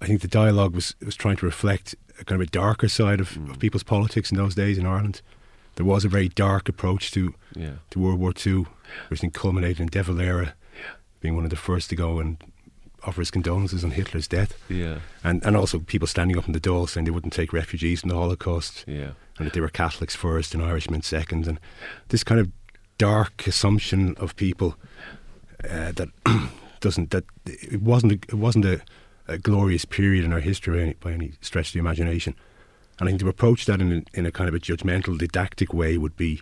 I 0.00 0.06
think 0.06 0.20
the 0.20 0.28
dialogue 0.28 0.74
was 0.74 0.94
was 1.04 1.16
trying 1.16 1.36
to 1.36 1.46
reflect 1.46 1.94
a 2.20 2.24
kind 2.24 2.40
of 2.40 2.48
a 2.48 2.50
darker 2.50 2.88
side 2.88 3.20
of, 3.20 3.36
of 3.36 3.42
mm. 3.42 3.58
people's 3.58 3.82
politics 3.84 4.30
in 4.30 4.36
those 4.36 4.54
days 4.54 4.78
in 4.78 4.86
Ireland. 4.86 5.22
There 5.76 5.86
was 5.86 6.04
a 6.04 6.08
very 6.08 6.28
dark 6.28 6.68
approach 6.68 7.10
to 7.12 7.34
Yeah. 7.54 7.76
to 7.90 7.98
World 7.98 8.20
War 8.20 8.32
Two, 8.32 8.66
which 9.08 9.20
then 9.20 9.30
culminated 9.30 9.80
in 9.80 9.86
De 9.88 10.02
Valera 10.02 10.54
being 11.20 11.36
one 11.36 11.44
of 11.44 11.50
the 11.50 11.56
first 11.56 11.88
to 11.90 11.96
go 11.96 12.18
and 12.18 12.36
offer 13.04 13.20
his 13.20 13.30
condolences 13.30 13.84
on 13.84 13.90
Hitler's 13.90 14.28
death, 14.28 14.58
Yeah, 14.68 15.00
and 15.24 15.44
and 15.44 15.56
also 15.56 15.78
people 15.80 16.06
standing 16.06 16.38
up 16.38 16.46
in 16.46 16.52
the 16.52 16.60
Dáil 16.60 16.88
saying 16.88 17.04
they 17.04 17.10
wouldn't 17.10 17.32
take 17.32 17.52
refugees 17.52 18.00
from 18.00 18.10
the 18.10 18.16
Holocaust. 18.16 18.84
Yeah, 18.86 19.12
and 19.38 19.46
that 19.46 19.52
they 19.52 19.60
were 19.60 19.68
Catholics 19.68 20.14
first 20.14 20.54
and 20.54 20.62
Irishmen 20.62 21.02
second, 21.02 21.46
and 21.46 21.58
this 22.08 22.24
kind 22.24 22.40
of 22.40 22.50
dark 22.98 23.46
assumption 23.46 24.14
of 24.16 24.36
people 24.36 24.76
uh, 25.64 25.92
that 25.92 26.08
doesn't 26.80 27.10
that 27.10 27.24
it 27.46 27.82
wasn't 27.82 28.12
a, 28.12 28.14
it 28.14 28.34
wasn't 28.34 28.64
a, 28.64 28.80
a 29.28 29.38
glorious 29.38 29.84
period 29.84 30.24
in 30.24 30.32
our 30.32 30.40
history 30.40 30.76
by 30.76 30.82
any, 30.82 30.94
by 30.94 31.12
any 31.12 31.32
stretch 31.40 31.68
of 31.68 31.72
the 31.74 31.78
imagination, 31.78 32.34
and 32.98 33.08
I 33.08 33.10
think 33.10 33.20
to 33.20 33.28
approach 33.28 33.64
that 33.66 33.80
in 33.80 33.92
a, 33.92 34.18
in 34.18 34.26
a 34.26 34.32
kind 34.32 34.48
of 34.48 34.54
a 34.54 34.60
judgmental, 34.60 35.18
didactic 35.18 35.72
way 35.72 35.98
would 35.98 36.16
be 36.16 36.40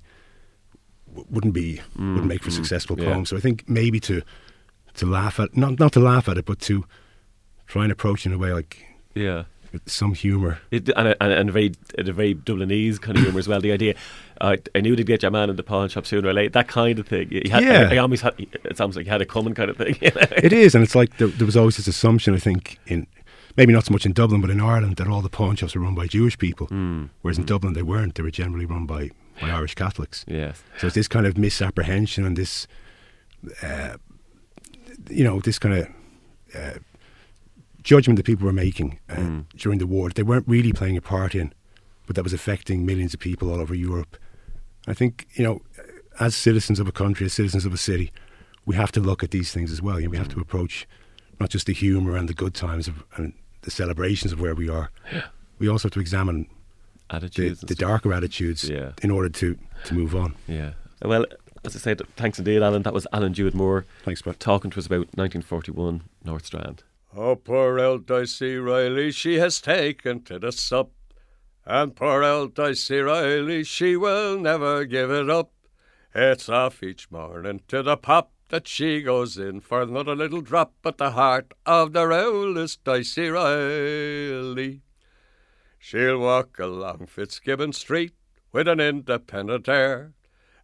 wouldn't 1.31 1.55
be 1.55 1.81
wouldn't 1.96 2.27
make 2.27 2.42
for 2.42 2.51
successful 2.51 2.99
yeah. 2.99 3.12
poems. 3.12 3.31
So 3.31 3.37
I 3.37 3.40
think 3.40 3.68
maybe 3.68 4.01
to 4.01 4.23
to 4.94 5.07
laugh 5.07 5.40
at 5.40 5.57
not 5.57 5.79
not 5.79 5.92
to 5.92 6.00
laugh 6.00 6.29
at 6.29 6.38
it, 6.38 6.46
but 6.46 6.61
to 6.61 6.85
try 7.66 7.85
and 7.85 7.92
approach 7.92 8.26
it 8.26 8.31
in 8.31 8.35
a 8.35 8.38
way 8.38 8.53
like 8.53 8.85
yeah. 9.14 9.44
some 9.87 10.14
humour. 10.14 10.59
It, 10.70 10.88
and, 10.96 11.09
a, 11.09 11.22
and, 11.22 11.48
a, 11.48 11.53
very 11.53 11.72
and 11.96 12.09
a 12.09 12.12
very 12.12 12.35
Dublinese 12.35 12.98
kind 12.98 13.16
of 13.16 13.24
humour 13.24 13.38
as 13.38 13.46
well. 13.46 13.61
The 13.61 13.72
idea, 13.72 13.94
uh, 14.40 14.57
I 14.74 14.81
knew 14.81 14.96
to 14.96 15.05
get 15.05 15.22
your 15.22 15.31
man 15.31 15.50
in 15.50 15.57
the 15.57 15.62
pawn 15.62 15.88
shop 15.88 16.07
sooner 16.07 16.29
or 16.29 16.33
later. 16.33 16.50
That 16.50 16.68
kind 16.68 16.98
of 16.98 17.07
thing. 17.07 17.29
You 17.31 17.50
had, 17.50 17.62
Yeah. 17.62 17.88
I, 17.90 17.94
I 17.94 17.98
always 17.98 18.20
had. 18.20 18.35
It 18.38 18.76
sounds 18.76 18.96
like 18.96 19.07
you 19.07 19.12
had 19.12 19.22
a 19.22 19.26
common 19.26 19.55
kind 19.55 19.70
of 19.70 19.76
thing. 19.76 19.96
it 20.00 20.53
is, 20.53 20.74
and 20.74 20.83
it's 20.83 20.94
like 20.94 21.16
there, 21.18 21.29
there 21.29 21.46
was 21.46 21.57
always 21.57 21.76
this 21.76 21.87
assumption. 21.87 22.35
I 22.35 22.38
think 22.38 22.79
in 22.87 23.07
maybe 23.57 23.72
not 23.72 23.85
so 23.85 23.92
much 23.92 24.07
in 24.07 24.12
Dublin, 24.12 24.40
but 24.40 24.50
in 24.50 24.61
Ireland, 24.61 24.96
that 24.96 25.09
all 25.09 25.22
the 25.22 25.29
pawn 25.29 25.57
shops 25.57 25.74
were 25.74 25.83
run 25.83 25.94
by 25.94 26.07
Jewish 26.07 26.38
people, 26.38 26.66
whereas 27.22 27.38
in 27.38 27.44
Dublin 27.44 27.74
they 27.74 27.83
weren't. 27.83 28.14
They 28.14 28.22
were 28.22 28.31
generally 28.31 28.64
run 28.64 28.87
by, 28.87 29.11
by 29.40 29.50
Irish 29.50 29.74
Catholics. 29.74 30.24
yes. 30.29 30.62
So 30.79 30.87
it's 30.87 30.94
this 30.94 31.09
kind 31.09 31.26
of 31.26 31.37
misapprehension 31.37 32.24
and 32.24 32.37
this, 32.37 32.66
uh, 33.62 33.96
you 35.08 35.24
know, 35.24 35.40
this 35.40 35.58
kind 35.58 35.74
of 35.74 35.88
uh, 36.54 36.78
judgment 37.82 38.16
that 38.16 38.26
people 38.26 38.46
were 38.46 38.52
making 38.52 38.98
uh, 39.08 39.40
during 39.56 39.78
the 39.78 39.86
war 39.86 40.08
that 40.08 40.14
they 40.16 40.22
weren't 40.22 40.46
really 40.48 40.72
playing 40.72 40.96
a 40.96 41.00
part 41.00 41.34
in, 41.34 41.52
but 42.06 42.16
that 42.16 42.22
was 42.24 42.32
affecting 42.32 42.84
millions 42.84 43.14
of 43.14 43.20
people 43.20 43.50
all 43.50 43.60
over 43.60 43.74
Europe. 43.74 44.16
I 44.86 44.94
think 44.94 45.26
you 45.34 45.44
know, 45.44 45.60
as 46.18 46.34
citizens 46.36 46.80
of 46.80 46.88
a 46.88 46.92
country, 46.92 47.26
as 47.26 47.32
citizens 47.32 47.64
of 47.66 47.72
a 47.72 47.78
city, 47.78 48.12
we 48.66 48.74
have 48.76 48.92
to 48.92 49.00
look 49.00 49.22
at 49.22 49.30
these 49.30 49.52
things 49.52 49.72
as 49.72 49.80
well. 49.80 49.98
You 49.98 50.06
know, 50.06 50.10
we 50.10 50.16
have 50.18 50.28
to 50.28 50.40
approach 50.40 50.86
not 51.38 51.50
just 51.50 51.66
the 51.66 51.72
humour 51.72 52.16
and 52.16 52.28
the 52.28 52.34
good 52.34 52.54
times 52.54 52.88
of, 52.88 53.02
and 53.16 53.32
the 53.62 53.70
celebrations 53.70 54.32
of 54.32 54.40
where 54.40 54.54
we 54.54 54.68
are. 54.68 54.90
We 55.58 55.68
also 55.68 55.88
have 55.88 55.92
to 55.94 56.00
examine 56.00 56.46
the, 57.08 57.16
Attitudes. 57.16 57.60
and 57.62 57.68
the 57.68 57.74
darker 57.74 58.12
attitudes 58.12 58.68
Yeah. 58.68 58.92
in 59.02 59.10
order 59.10 59.28
to, 59.30 59.56
to 59.84 59.94
move 59.94 60.14
on. 60.14 60.34
Yeah. 60.46 60.72
Well, 61.02 61.24
as 61.64 61.77
I 61.77 61.79
said, 61.79 62.03
thanks 62.16 62.38
indeed, 62.38 62.62
Alan. 62.62 62.83
That 62.83 62.94
was 62.94 63.07
Alan 63.12 63.35
Jude 63.35 63.55
Moore 63.55 63.87
Thanks, 64.05 64.23
Brett. 64.23 64.40
talking 64.40 64.70
to 64.70 64.79
us 64.79 64.87
about 64.87 65.09
1941 65.14 66.03
North 66.25 66.46
Strand. 66.46 66.83
Oh, 67.16 67.35
poor 67.37 67.79
old 67.81 68.07
Dicey 68.07 68.57
Riley, 68.57 69.11
she 69.11 69.38
has 69.38 69.61
taken 69.61 70.23
to 70.23 70.38
the 70.38 70.53
sup. 70.53 70.90
And 71.66 71.94
poor 71.94 72.23
old 72.23 72.55
Dicey 72.55 72.99
Riley, 73.01 73.64
she 73.64 73.96
will 73.96 74.38
never 74.38 74.85
give 74.85 75.11
it 75.11 75.29
up. 75.29 75.53
It's 76.14 76.49
off 76.49 76.83
each 76.83 77.11
morning 77.11 77.61
to 77.68 77.83
the 77.83 77.96
pop 77.96 78.33
that 78.49 78.66
she 78.66 79.01
goes 79.03 79.37
in 79.37 79.61
for 79.61 79.83
another 79.83 80.16
little 80.16 80.40
drop 80.40 80.75
at 80.85 80.99
the 80.99 81.12
heart 81.12 81.53
of 81.66 81.92
the 81.92 82.03
oldest 82.03 82.83
Dicey 82.85 83.29
Riley. 83.29 84.83
She'll 85.79 86.18
walk 86.18 86.59
along 86.59 87.07
Fitzgibbon 87.07 87.73
Street 87.73 88.12
with 88.53 88.66
an 88.68 88.81
independent 88.81 89.68
air, 89.68 90.12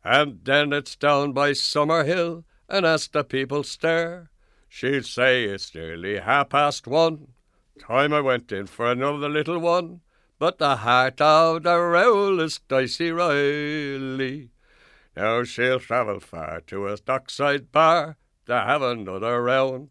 and 0.07 0.39
then 0.45 0.73
it's 0.73 0.95
down 0.95 1.33
by 1.33 1.51
Summerhill, 1.51 2.45
and 2.69 2.87
as 2.87 3.09
the 3.09 3.25
people 3.25 3.65
stare, 3.65 4.31
she'll 4.69 5.03
say 5.03 5.45
it's 5.45 5.75
nearly 5.75 6.21
half 6.21 6.51
past 6.51 6.87
one. 6.87 7.27
Time 7.81 8.13
I 8.13 8.21
went 8.21 8.53
in 8.53 8.69
for 8.69 8.87
another 8.87 9.29
little 9.29 9.59
one, 9.59 10.03
but 10.39 10.59
the 10.59 10.77
heart 10.77 11.21
of 11.21 11.65
the 11.65 11.77
rowel 11.77 12.39
is 12.39 12.61
Dicey 12.69 13.11
Riley. 13.11 14.51
Now 15.17 15.43
she'll 15.43 15.81
travel 15.81 16.21
far 16.21 16.61
to 16.69 16.87
a 16.87 16.97
dockside 16.99 17.73
bar 17.73 18.17
to 18.47 18.55
have 18.55 18.83
another 18.83 19.43
round, 19.43 19.89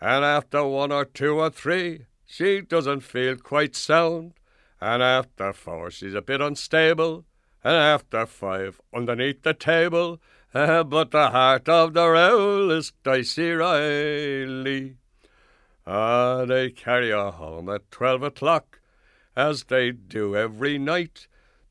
and 0.00 0.24
after 0.24 0.64
one 0.64 0.92
or 0.92 1.04
two 1.04 1.34
or 1.34 1.50
three, 1.50 2.06
she 2.24 2.60
doesn't 2.60 3.00
feel 3.00 3.34
quite 3.34 3.74
sound, 3.74 4.34
and 4.80 5.02
after 5.02 5.52
four 5.52 5.90
she's 5.90 6.14
a 6.14 6.22
bit 6.22 6.40
unstable, 6.40 7.24
and 7.64 7.74
after 7.74 8.26
five 8.26 8.80
underneath 8.94 9.42
the 9.42 9.54
table, 9.54 10.20
uh, 10.54 10.82
but 10.84 11.10
the 11.10 11.30
heart 11.30 11.68
of 11.68 11.94
the 11.94 12.08
rowel 12.08 12.70
is 12.70 12.92
Dicey 13.04 13.50
Riley. 13.50 14.96
Ah, 15.86 16.44
they 16.44 16.70
carry 16.70 17.10
her 17.10 17.30
home 17.30 17.68
at 17.68 17.90
twelve 17.90 18.22
o'clock, 18.22 18.80
as 19.36 19.64
they 19.64 19.90
do 19.90 20.36
every 20.36 20.78
night. 20.78 21.26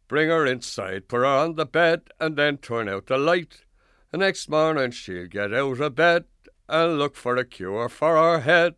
Bring 0.08 0.30
her 0.30 0.46
inside, 0.46 1.08
put 1.08 1.18
her 1.18 1.26
on 1.26 1.56
the 1.56 1.66
bed, 1.66 2.04
and 2.20 2.36
then 2.36 2.58
turn 2.58 2.88
out 2.88 3.08
the 3.08 3.18
light. 3.18 3.64
The 4.12 4.18
next 4.18 4.50
morning 4.50 4.92
she'll 4.92 5.28
get 5.28 5.54
out 5.54 5.80
of 5.82 5.96
bed 5.96 6.26
and 6.70 6.98
look 6.98 7.16
for 7.16 7.36
a 7.36 7.46
cure 7.46 7.90
for 7.90 8.16
her 8.16 8.40
head. 8.40 8.76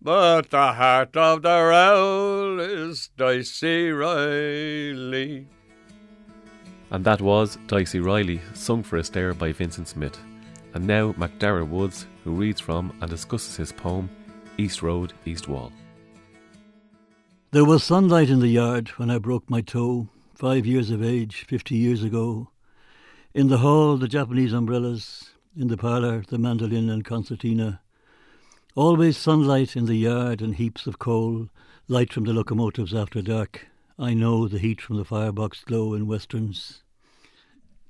But 0.00 0.50
the 0.50 0.72
heart 0.72 1.16
of 1.16 1.42
the 1.42 1.48
rowel 1.48 2.60
is 2.60 3.10
Dicey 3.16 3.90
Riley. 3.90 5.48
And 6.92 7.06
that 7.06 7.22
was 7.22 7.56
Dicey 7.68 8.00
Riley, 8.00 8.42
sung 8.52 8.82
for 8.82 8.98
us 8.98 9.08
there 9.08 9.32
by 9.32 9.52
Vincent 9.52 9.88
Smith. 9.88 10.18
And 10.74 10.86
now 10.86 11.12
MacDara 11.14 11.66
Woods, 11.66 12.06
who 12.22 12.32
reads 12.32 12.60
from 12.60 12.94
and 13.00 13.10
discusses 13.10 13.56
his 13.56 13.72
poem 13.72 14.10
East 14.58 14.82
Road, 14.82 15.14
East 15.24 15.48
Wall. 15.48 15.72
There 17.50 17.64
was 17.64 17.82
sunlight 17.82 18.28
in 18.28 18.40
the 18.40 18.48
yard 18.48 18.88
when 18.98 19.10
I 19.10 19.16
broke 19.16 19.48
my 19.48 19.62
toe, 19.62 20.08
five 20.34 20.66
years 20.66 20.90
of 20.90 21.02
age, 21.02 21.46
fifty 21.48 21.76
years 21.76 22.02
ago. 22.02 22.50
In 23.32 23.48
the 23.48 23.58
hall, 23.58 23.96
the 23.96 24.06
Japanese 24.06 24.52
umbrellas. 24.52 25.30
In 25.56 25.68
the 25.68 25.78
parlour, 25.78 26.24
the 26.28 26.36
mandolin 26.36 26.90
and 26.90 27.06
concertina. 27.06 27.80
Always 28.74 29.16
sunlight 29.16 29.76
in 29.76 29.86
the 29.86 29.96
yard 29.96 30.42
and 30.42 30.56
heaps 30.56 30.86
of 30.86 30.98
coal, 30.98 31.48
light 31.88 32.12
from 32.12 32.24
the 32.24 32.34
locomotives 32.34 32.94
after 32.94 33.22
dark. 33.22 33.68
I 33.98 34.14
know 34.14 34.48
the 34.48 34.58
heat 34.58 34.80
from 34.80 34.96
the 34.96 35.04
firebox 35.04 35.64
glow 35.64 35.92
in 35.92 36.06
westerns. 36.06 36.82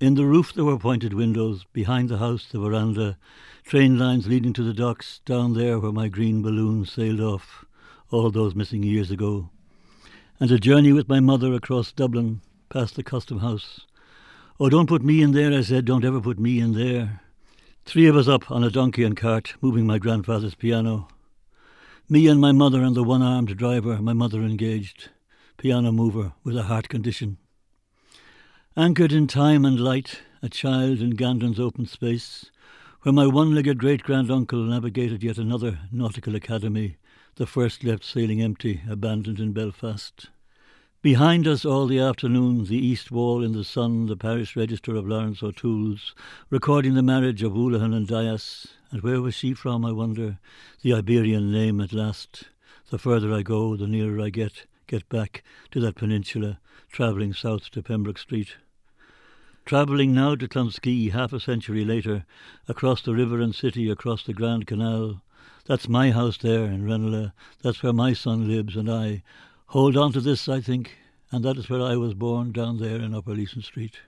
In 0.01 0.15
the 0.15 0.27
roof 0.27 0.53
there 0.53 0.65
were 0.65 0.79
pointed 0.79 1.15
windows, 1.15 1.65
behind 1.73 2.09
the 2.09 2.19
house 2.19 2.49
the 2.51 2.59
veranda, 2.59 3.17
train 3.63 3.97
lines 3.97 4.27
leading 4.27 4.53
to 4.55 4.65
the 4.65 4.75
docks, 4.75 5.21
down 5.25 5.55
there 5.55 5.79
where 5.79 5.93
my 5.93 6.09
green 6.09 6.43
balloon 6.43 6.85
sailed 6.85 7.21
off 7.21 7.65
all 8.11 8.33
those 8.33 8.57
missing 8.57 8.83
years 8.83 9.13
ago. 9.13 9.51
And 10.41 10.51
a 10.51 10.59
journey 10.59 10.93
with 10.93 11.09
my 11.09 11.21
mother 11.21 11.55
across 11.55 11.93
Dublin, 11.93 12.41
past 12.69 12.97
the 12.97 13.05
custom 13.05 13.39
house. 13.39 13.87
Oh, 14.59 14.69
don't 14.69 14.89
put 14.89 15.05
me 15.05 15.23
in 15.23 15.31
there, 15.31 15.53
I 15.53 15.63
said, 15.63 15.85
don't 15.85 16.05
ever 16.05 16.21
put 16.21 16.41
me 16.41 16.59
in 16.59 16.73
there. 16.73 17.21
Three 17.85 18.09
of 18.09 18.17
us 18.17 18.27
up 18.27 18.51
on 18.51 18.65
a 18.65 18.71
donkey 18.71 19.05
and 19.05 19.17
cart, 19.17 19.55
moving 19.61 19.87
my 19.87 19.99
grandfather's 19.99 20.57
piano. 20.57 21.07
Me 22.09 22.27
and 22.27 22.41
my 22.41 22.51
mother 22.51 22.83
and 22.83 22.97
the 22.97 23.05
one 23.05 23.23
armed 23.23 23.57
driver, 23.57 24.03
my 24.03 24.13
mother 24.13 24.43
engaged, 24.43 25.11
piano 25.57 25.93
mover 25.93 26.33
with 26.45 26.57
a 26.57 26.65
heart 26.65 26.89
condition. 26.89 27.39
Anchored 28.77 29.13
in 29.13 29.27
time 29.27 29.65
and 29.65 29.79
light, 29.79 30.21
a 30.43 30.49
child 30.49 31.01
in 31.01 31.11
Gandon's 31.11 31.61
open 31.61 31.87
space, 31.87 32.51
where 33.03 33.13
my 33.13 33.27
one 33.27 33.55
legged 33.55 33.79
great 33.79 34.03
granduncle 34.03 34.63
navigated 34.63 35.23
yet 35.23 35.39
another 35.39 35.79
nautical 35.91 36.35
academy, 36.35 36.97
the 37.37 37.47
first 37.47 37.85
left 37.85 38.05
sailing 38.05 38.41
empty, 38.41 38.81
abandoned 38.89 39.41
in 39.41 39.53
Belfast. 39.53 40.31
Behind 41.03 41.49
us 41.49 41.65
all 41.65 41.89
the 41.89 41.99
afternoon, 41.99 42.65
the 42.67 42.79
east 42.79 43.11
wall 43.11 43.43
in 43.43 43.53
the 43.53 43.65
sun, 43.65 44.07
the 44.07 44.17
parish 44.17 44.55
register 44.55 44.95
of 44.95 45.05
Laurence 45.05 45.43
O'Toole's, 45.43 46.15
recording 46.49 46.95
the 46.95 47.03
marriage 47.03 47.43
of 47.43 47.55
Houlihan 47.55 47.93
and 47.93 48.07
Dias. 48.07 48.69
And 48.93 49.03
where 49.03 49.21
was 49.21 49.35
she 49.35 49.53
from, 49.53 49.85
I 49.85 49.91
wonder? 49.91 50.39
The 50.83 50.95
Iberian 50.95 51.51
name 51.51 51.81
at 51.81 51.93
last. 51.93 52.45
The 52.91 52.99
further 52.99 53.33
I 53.33 53.43
go, 53.43 53.75
the 53.77 53.89
nearer 53.89 54.21
I 54.21 54.31
get, 54.31 54.67
get 54.93 55.09
back 55.09 55.43
to 55.71 55.81
that 55.81 55.95
peninsula, 55.95 56.59
travelling 56.91 57.33
south 57.33 57.71
to 57.71 57.83
Pembroke 57.83 58.19
Street. 58.19 58.57
Travelling 59.65 60.13
now 60.13 60.35
to 60.35 60.47
Clonskeagh 60.47 61.13
half 61.13 61.33
a 61.33 61.41
century 61.41 61.83
later, 61.83 62.27
across 62.69 63.01
the 63.01 63.15
river 63.15 63.41
and 63.41 63.55
city, 63.55 63.89
across 63.89 64.23
the 64.23 64.35
Grand 64.35 64.67
Canal. 64.67 65.23
That's 65.65 65.89
my 65.89 66.11
house 66.11 66.37
there 66.37 66.65
in 66.65 66.85
Ranelagh. 66.85 67.33
That's 67.63 67.83
where 67.83 67.95
my 67.95 68.13
son 68.13 68.47
lives, 68.47 68.77
and 68.77 68.91
I 68.91 69.23
hold 69.69 69.97
on 69.97 70.13
to 70.13 70.21
this, 70.21 70.47
I 70.47 70.61
think, 70.61 70.99
and 71.31 71.43
that 71.43 71.57
is 71.57 71.71
where 71.71 71.81
I 71.81 71.97
was 71.97 72.13
born, 72.13 72.53
down 72.53 72.77
there 72.77 73.01
in 73.01 73.15
Upper 73.15 73.33
Leeson 73.33 73.63
Street. 73.63 73.99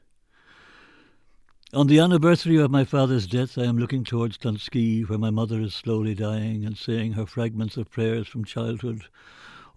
On 1.73 1.87
the 1.87 1.99
anniversary 1.99 2.59
of 2.59 2.70
my 2.70 2.85
father's 2.85 3.27
death, 3.27 3.57
I 3.57 3.64
am 3.64 3.79
looking 3.79 4.05
towards 4.05 4.37
Clonskeagh, 4.37 5.09
where 5.09 5.18
my 5.18 5.31
mother 5.31 5.62
is 5.62 5.73
slowly 5.73 6.14
dying, 6.14 6.66
and 6.66 6.77
saying 6.77 7.12
her 7.12 7.25
fragments 7.25 7.79
of 7.79 7.90
prayers 7.90 8.29
from 8.29 8.44
childhood. 8.44 9.05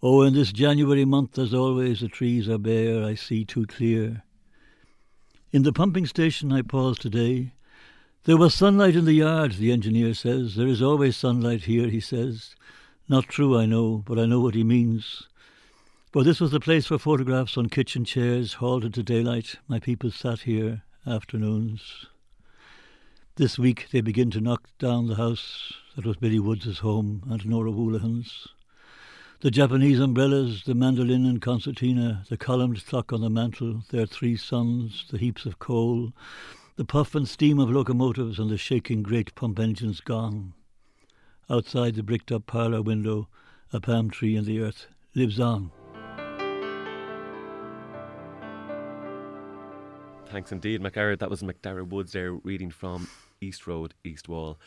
Oh, 0.03 0.21
in 0.21 0.36
this 0.36 0.51
January 0.51 1.05
month, 1.05 1.39
as 1.39 1.55
always, 1.55 2.01
the 2.01 2.07
trees 2.07 2.47
are 2.47 2.60
bare, 2.60 3.03
I 3.03 3.15
see 3.15 3.43
too 3.43 3.65
clear. 3.65 4.21
In 5.51 5.63
the 5.63 5.73
pumping 5.73 6.05
station 6.05 6.51
I 6.51 6.62
paused 6.62 7.01
today. 7.01 7.53
There 8.25 8.38
was 8.38 8.53
sunlight 8.53 8.95
in 8.95 9.05
the 9.05 9.13
yard, 9.13 9.53
the 9.53 9.71
engineer 9.71 10.13
says. 10.13 10.55
There 10.55 10.67
is 10.67 10.83
always 10.83 11.17
sunlight 11.17 11.63
here, 11.63 11.88
he 11.88 11.99
says. 11.99 12.55
Not 13.10 13.27
true, 13.27 13.57
I 13.57 13.65
know, 13.65 14.03
but 14.05 14.19
I 14.19 14.27
know 14.27 14.39
what 14.39 14.53
he 14.53 14.63
means. 14.63 15.27
For 16.12 16.23
this 16.23 16.39
was 16.39 16.51
the 16.51 16.60
place 16.60 16.86
for 16.86 16.99
photographs 16.99 17.57
on 17.57 17.69
kitchen 17.69 18.05
chairs, 18.05 18.53
halted 18.53 18.93
to 18.95 19.03
daylight. 19.03 19.55
My 19.67 19.79
people 19.79 20.12
sat 20.12 20.41
here 20.41 20.83
afternoons. 21.07 22.05
This 23.38 23.57
week 23.57 23.88
they 23.91 24.01
begin 24.01 24.29
to 24.31 24.41
knock 24.41 24.67
down 24.77 25.07
the 25.07 25.15
house 25.15 25.73
that 25.95 26.05
was 26.05 26.17
Billy 26.17 26.39
Woods's 26.39 26.79
home 26.79 27.23
and 27.31 27.43
Nora 27.47 27.71
Houlihan's. 27.71 28.47
The 29.39 29.52
Japanese 29.52 30.00
umbrellas, 30.00 30.63
the 30.63 30.73
mandolin 30.73 31.23
and 31.28 31.39
concertina, 31.39 32.23
the 32.28 32.38
columned 32.38 32.84
clock 32.88 33.13
on 33.13 33.21
the 33.21 33.30
mantel, 33.30 33.84
their 33.91 34.08
three 34.08 34.36
sons, 34.36 35.06
the 35.12 35.19
heaps 35.19 35.45
of 35.45 35.60
coal, 35.60 36.12
the 36.76 36.84
puff 36.84 37.13
and 37.13 37.28
steam 37.28 37.60
of 37.60 37.69
locomotives 37.69 38.39
and 38.39 38.50
the 38.50 38.58
shaking 38.58 39.04
great 39.04 39.36
pump 39.36 39.60
engines 39.60 40.02
gone. 40.02 40.54
Outside 41.52 41.93
the 41.93 42.02
bricked 42.02 42.32
up 42.32 42.47
parlour 42.47 42.82
window, 42.82 43.28
a 43.71 43.80
palm 43.80 44.10
tree 44.10 44.36
in 44.36 44.45
the 44.45 44.60
earth 44.60 44.88
lives 45.13 45.39
on. 45.39 45.69
Thanks 50.32 50.52
indeed, 50.52 50.82
MacDara. 50.82 51.19
That 51.19 51.30
was 51.30 51.43
MacDara 51.43 51.88
Woods 51.88 52.12
there 52.12 52.34
reading 52.34 52.71
from 52.71 53.08
East 53.39 53.67
Road, 53.67 53.93
East 54.04 54.28
Wall. 54.28 54.58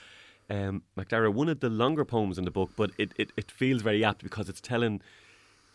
Um, 0.51 0.83
MacDara, 0.99 1.33
one 1.33 1.49
of 1.49 1.61
the 1.61 1.71
longer 1.71 2.05
poems 2.05 2.37
in 2.37 2.45
the 2.45 2.51
book, 2.51 2.71
but 2.77 2.91
it, 2.99 3.13
it, 3.17 3.31
it 3.37 3.53
feels 3.53 3.83
very 3.83 4.05
apt 4.05 4.25
because 4.25 4.49
it's 4.49 4.61
telling 4.61 5.01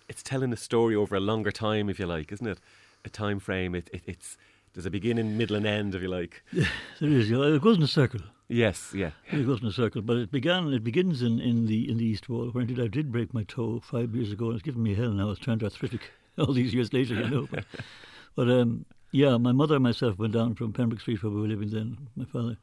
it's 0.10 0.22
telling 0.22 0.52
a 0.54 0.58
story 0.58 0.96
over 0.96 1.16
a 1.16 1.20
longer 1.20 1.52
time, 1.52 1.90
if 1.90 1.98
you 1.98 2.06
like, 2.06 2.32
isn't 2.32 2.46
it? 2.46 2.60
A 3.06 3.10
time 3.10 3.40
frame. 3.40 3.74
It, 3.74 3.90
it 3.94 4.04
it's 4.06 4.38
there's 4.74 4.86
a 4.86 4.92
beginning, 4.92 5.38
middle, 5.38 5.56
and 5.56 5.66
end, 5.66 5.96
if 5.96 6.02
you 6.02 6.10
like. 6.10 6.44
Yeah, 6.52 6.68
there 7.00 7.10
is. 7.10 7.32
It 7.32 7.62
goes 7.62 7.78
in 7.78 7.84
a 7.84 7.88
circle. 7.88 8.20
Yes, 8.50 8.92
yeah. 8.94 9.12
It 9.32 9.46
goes 9.46 9.62
in 9.62 9.68
a 9.68 9.72
circle, 9.72 10.02
but 10.02 10.18
it 10.18 10.32
began. 10.32 10.72
It 10.74 10.84
begins 10.84 11.22
in, 11.22 11.40
in 11.40 11.66
the 11.66 11.90
in 11.90 11.98
the 11.98 12.06
East 12.06 12.28
Wall, 12.28 12.50
where 12.50 12.62
indeed 12.62 12.82
I 12.82 12.88
did 12.88 13.12
break 13.12 13.34
my 13.34 13.44
toe 13.44 13.80
five 13.80 14.14
years 14.14 14.32
ago, 14.32 14.48
and 14.48 14.56
it's 14.56 14.64
given 14.64 14.84
me 14.84 14.94
hell 14.94 15.12
now. 15.12 15.32
It's 15.32 15.40
turned 15.40 15.64
arthritic 15.64 16.12
all 16.38 16.54
these 16.54 16.74
years 16.74 16.92
later, 16.92 17.16
you 17.16 17.30
know. 17.30 17.48
But, 17.50 17.64
but 18.36 18.50
um, 18.50 18.86
yeah, 19.12 19.38
my 19.38 19.54
mother 19.54 19.76
and 19.76 19.84
myself 19.84 20.20
went 20.20 20.34
down 20.34 20.56
from 20.56 20.74
Pembroke 20.74 21.00
Street, 21.00 21.24
where 21.24 21.32
we 21.32 21.42
were 21.42 21.48
living 21.48 21.70
then. 21.70 21.98
My 22.18 22.26
father 22.26 22.58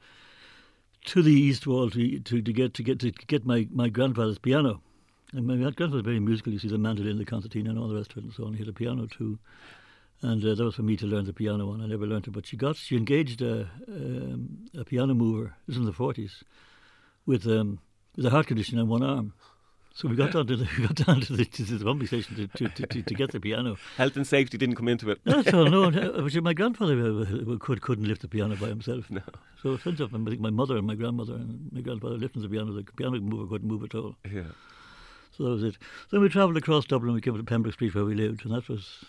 to 1.04 1.22
the 1.22 1.32
East 1.32 1.66
Wall 1.66 1.90
to 1.90 2.18
to, 2.20 2.42
to 2.42 2.52
get 2.52 2.74
to 2.74 2.82
get 2.82 3.00
to 3.00 3.10
get 3.10 3.44
my, 3.44 3.68
my 3.70 3.88
grandfather's 3.88 4.38
piano. 4.38 4.80
And 5.32 5.46
my 5.46 5.56
grandfather 5.56 5.94
was 5.94 6.02
very 6.02 6.20
musical. 6.20 6.52
You 6.52 6.58
see 6.58 6.68
the 6.68 6.78
mandolin, 6.78 7.16
the 7.16 7.24
concertina, 7.24 7.70
and 7.70 7.78
all 7.78 7.88
the 7.88 7.96
rest 7.96 8.12
of 8.12 8.18
it, 8.18 8.24
and 8.24 8.32
so 8.34 8.44
on. 8.44 8.52
He 8.52 8.58
had 8.58 8.68
a 8.68 8.72
piano 8.72 9.06
too, 9.06 9.38
and 10.20 10.44
uh, 10.44 10.54
that 10.54 10.62
was 10.62 10.74
for 10.74 10.82
me 10.82 10.96
to 10.98 11.06
learn 11.06 11.24
the 11.24 11.32
piano 11.32 11.70
on. 11.70 11.80
I 11.80 11.86
never 11.86 12.06
learned 12.06 12.28
it, 12.28 12.32
but 12.32 12.46
she 12.46 12.56
got 12.56 12.76
she 12.76 12.96
engaged 12.96 13.40
a 13.40 13.70
um, 13.88 14.68
a 14.76 14.84
piano 14.84 15.14
mover. 15.14 15.54
This 15.66 15.76
was 15.76 15.78
in 15.78 15.84
the 15.86 15.92
forties, 15.92 16.44
with 17.24 17.46
um, 17.46 17.78
with 18.14 18.26
a 18.26 18.30
heart 18.30 18.46
condition 18.46 18.78
and 18.78 18.88
one 18.88 19.02
arm. 19.02 19.32
So 19.94 20.08
we 20.08 20.16
got 20.16 20.32
down 20.32 20.46
to 20.46 20.56
the, 20.56 20.68
we 20.78 20.86
got 20.86 20.94
down 20.94 21.20
to 21.20 21.32
the, 21.34 21.44
to 21.44 21.64
the 21.64 21.84
pumping 21.84 22.06
station 22.06 22.36
to, 22.36 22.46
to, 22.46 22.68
to, 22.68 22.86
to, 22.86 23.02
to 23.02 23.14
get 23.14 23.32
the 23.32 23.40
piano. 23.40 23.76
Health 23.96 24.16
and 24.16 24.26
safety 24.26 24.56
didn't 24.56 24.76
come 24.76 24.88
into 24.88 25.10
it. 25.10 25.20
That's 25.24 25.52
all. 25.52 25.66
No, 25.66 25.90
but 25.90 26.34
my 26.42 26.54
grandfather 26.54 26.98
uh, 26.98 27.56
could 27.60 27.82
couldn't 27.82 28.06
lift 28.06 28.22
the 28.22 28.28
piano 28.28 28.56
by 28.56 28.68
himself. 28.68 29.10
No. 29.10 29.20
So 29.62 29.72
out, 29.74 29.86
I 29.86 30.06
think 30.06 30.40
my 30.40 30.50
mother 30.50 30.76
and 30.76 30.86
my 30.86 30.94
grandmother 30.94 31.34
and 31.34 31.70
my 31.72 31.82
grandfather 31.82 32.16
lifting 32.16 32.42
the 32.42 32.48
piano. 32.48 32.72
The 32.72 32.84
piano 32.84 33.20
mover 33.20 33.46
couldn't 33.46 33.68
move 33.68 33.84
at 33.84 33.94
all. 33.94 34.16
Yeah. 34.30 34.42
So 35.36 35.44
that 35.44 35.50
was 35.50 35.62
it. 35.64 35.78
Then 36.10 36.20
we 36.20 36.28
travelled 36.28 36.56
across 36.56 36.84
Dublin. 36.86 37.14
We 37.14 37.20
came 37.20 37.36
to 37.36 37.42
Pembroke 37.42 37.74
Street 37.74 37.94
where 37.94 38.04
we 38.04 38.14
lived, 38.14 38.44
and 38.44 38.54
that 38.54 38.68
was. 38.68 39.04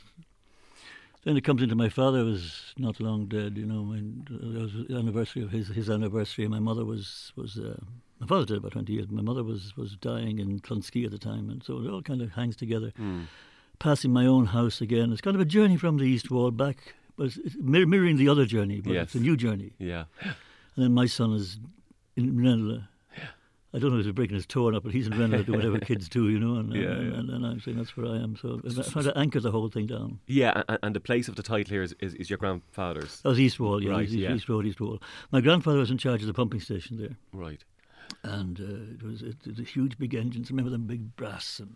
Then 1.24 1.38
it 1.38 1.46
comes 1.46 1.62
into 1.62 1.76
my 1.76 1.88
father 1.88 2.26
was 2.26 2.74
not 2.78 3.00
long 3.00 3.28
dead. 3.28 3.58
You 3.58 3.66
know, 3.66 3.94
and 3.94 4.28
it 4.30 4.62
was 4.62 4.74
the 4.88 4.96
anniversary 4.98 5.44
of 5.44 5.52
his 5.52 5.70
his 5.70 5.90
anniversary. 5.90 6.44
And 6.44 6.54
my 6.54 6.60
mother 6.60 6.84
was 6.84 7.32
was 7.38 7.58
uh, 7.58 7.78
my 8.24 8.28
father 8.28 8.46
did 8.46 8.58
about 8.58 8.72
twenty 8.72 8.94
years. 8.94 9.08
My 9.10 9.22
mother 9.22 9.44
was 9.44 9.76
was 9.78 9.96
dying 9.98 10.40
in 10.40 10.60
Clonskeagh 10.60 11.06
at 11.06 11.12
the 11.12 11.18
time, 11.18 11.50
and 11.50 11.64
so 11.64 11.80
it 11.82 11.90
all 11.90 12.02
kind 12.02 12.22
of 12.22 12.32
hangs 12.32 12.56
together. 12.56 12.92
Mm. 13.00 13.26
Passing 13.80 14.12
my 14.14 14.26
own 14.26 14.46
house 14.48 14.82
again, 14.82 15.12
it's 15.12 15.22
kind 15.22 15.36
of 15.36 15.42
a 15.42 15.46
journey 15.46 15.78
from 15.78 15.98
the 15.98 16.06
East 16.06 16.30
Wall 16.32 16.52
back, 16.52 16.94
but 17.18 17.26
it's, 17.26 17.38
it's 17.38 17.56
mirroring 17.60 18.18
the 18.18 18.30
other 18.30 18.46
journey. 18.46 18.82
But 18.82 18.94
Yes. 18.94 19.04
it's 19.08 19.16
a 19.16 19.20
new 19.20 19.36
journey. 19.36 19.74
Yeah. 19.80 20.06
And 20.22 20.86
then 20.86 20.94
my 20.94 21.06
son 21.08 21.34
is 21.34 21.58
in 22.16 22.38
Ranelagh. 22.42 22.84
I 23.76 23.80
don't 23.80 23.92
know 23.92 23.98
if 23.98 24.06
he's 24.06 24.14
breaking 24.14 24.36
his 24.36 24.46
toe 24.46 24.66
or 24.66 24.72
not, 24.72 24.84
but 24.84 24.92
he's 24.92 25.08
in 25.08 25.18
Ranelagh 25.18 25.46
doing 25.48 25.58
whatever 25.58 25.80
kids 25.92 26.08
do, 26.08 26.30
you 26.30 26.40
know. 26.40 26.58
And, 26.58 26.72
Yeah, 26.74 26.92
and, 26.92 27.12
yeah. 27.12 27.20
and, 27.20 27.30
and 27.32 27.46
I'm 27.46 27.60
saying 27.60 27.78
that's 27.78 27.98
where 27.98 28.06
I 28.06 28.18
am. 28.18 28.36
So 28.40 28.62
I'm 28.64 28.84
trying 28.84 29.06
to 29.06 29.18
anchor 29.18 29.40
the 29.40 29.50
whole 29.50 29.68
thing 29.70 29.88
down. 29.88 30.20
Yeah, 30.28 30.62
and, 30.70 30.78
and 30.84 30.96
the 30.96 31.00
place 31.00 31.28
of 31.28 31.36
the 31.36 31.42
title 31.44 31.72
here 31.74 31.82
is, 31.82 31.96
is, 32.00 32.14
is 32.14 32.30
your 32.30 32.38
grandfather's. 32.38 33.22
That 33.22 33.30
was 33.30 33.40
East 33.40 33.60
Wall, 33.60 33.82
yeah, 33.84 33.90
Right, 33.90 34.04
East, 34.04 34.14
yeah. 34.14 34.34
East 34.36 34.48
Road, 34.48 34.68
East 34.68 34.80
Wall. 34.80 35.02
My 35.32 35.42
grandfather 35.42 35.80
was 35.80 35.90
in 35.90 35.98
charge 35.98 36.22
of 36.22 36.28
the 36.28 36.34
pumping 36.36 36.60
station 36.60 36.98
there, 37.00 37.18
Right. 37.34 37.64
And 38.24 38.60
uh, 38.60 38.94
it 38.96 39.04
was 39.04 39.22
it, 39.22 39.38
it 39.46 39.58
was 39.58 39.70
huge, 39.70 39.98
big 39.98 40.14
engines. 40.14 40.50
Remember 40.52 40.70
them 40.72 40.86
big 40.86 41.16
brass 41.16 41.60
and, 41.60 41.76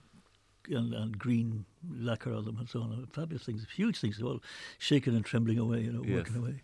and 0.69 0.93
and 0.93 1.17
green 1.17 1.65
lacquer 1.89 2.33
on 2.33 2.45
them 2.45 2.57
and 2.57 2.69
so 2.69 2.81
on. 2.81 3.07
Fabulous 3.11 3.43
things, 3.45 3.65
huge 3.75 3.99
things, 3.99 4.21
all 4.21 4.41
shaking 4.77 5.15
and 5.15 5.25
trembling 5.25 5.57
away, 5.59 5.81
you 5.81 5.91
know, 5.91 6.03
Yes. 6.03 6.15
working 6.17 6.35
away. 6.37 6.61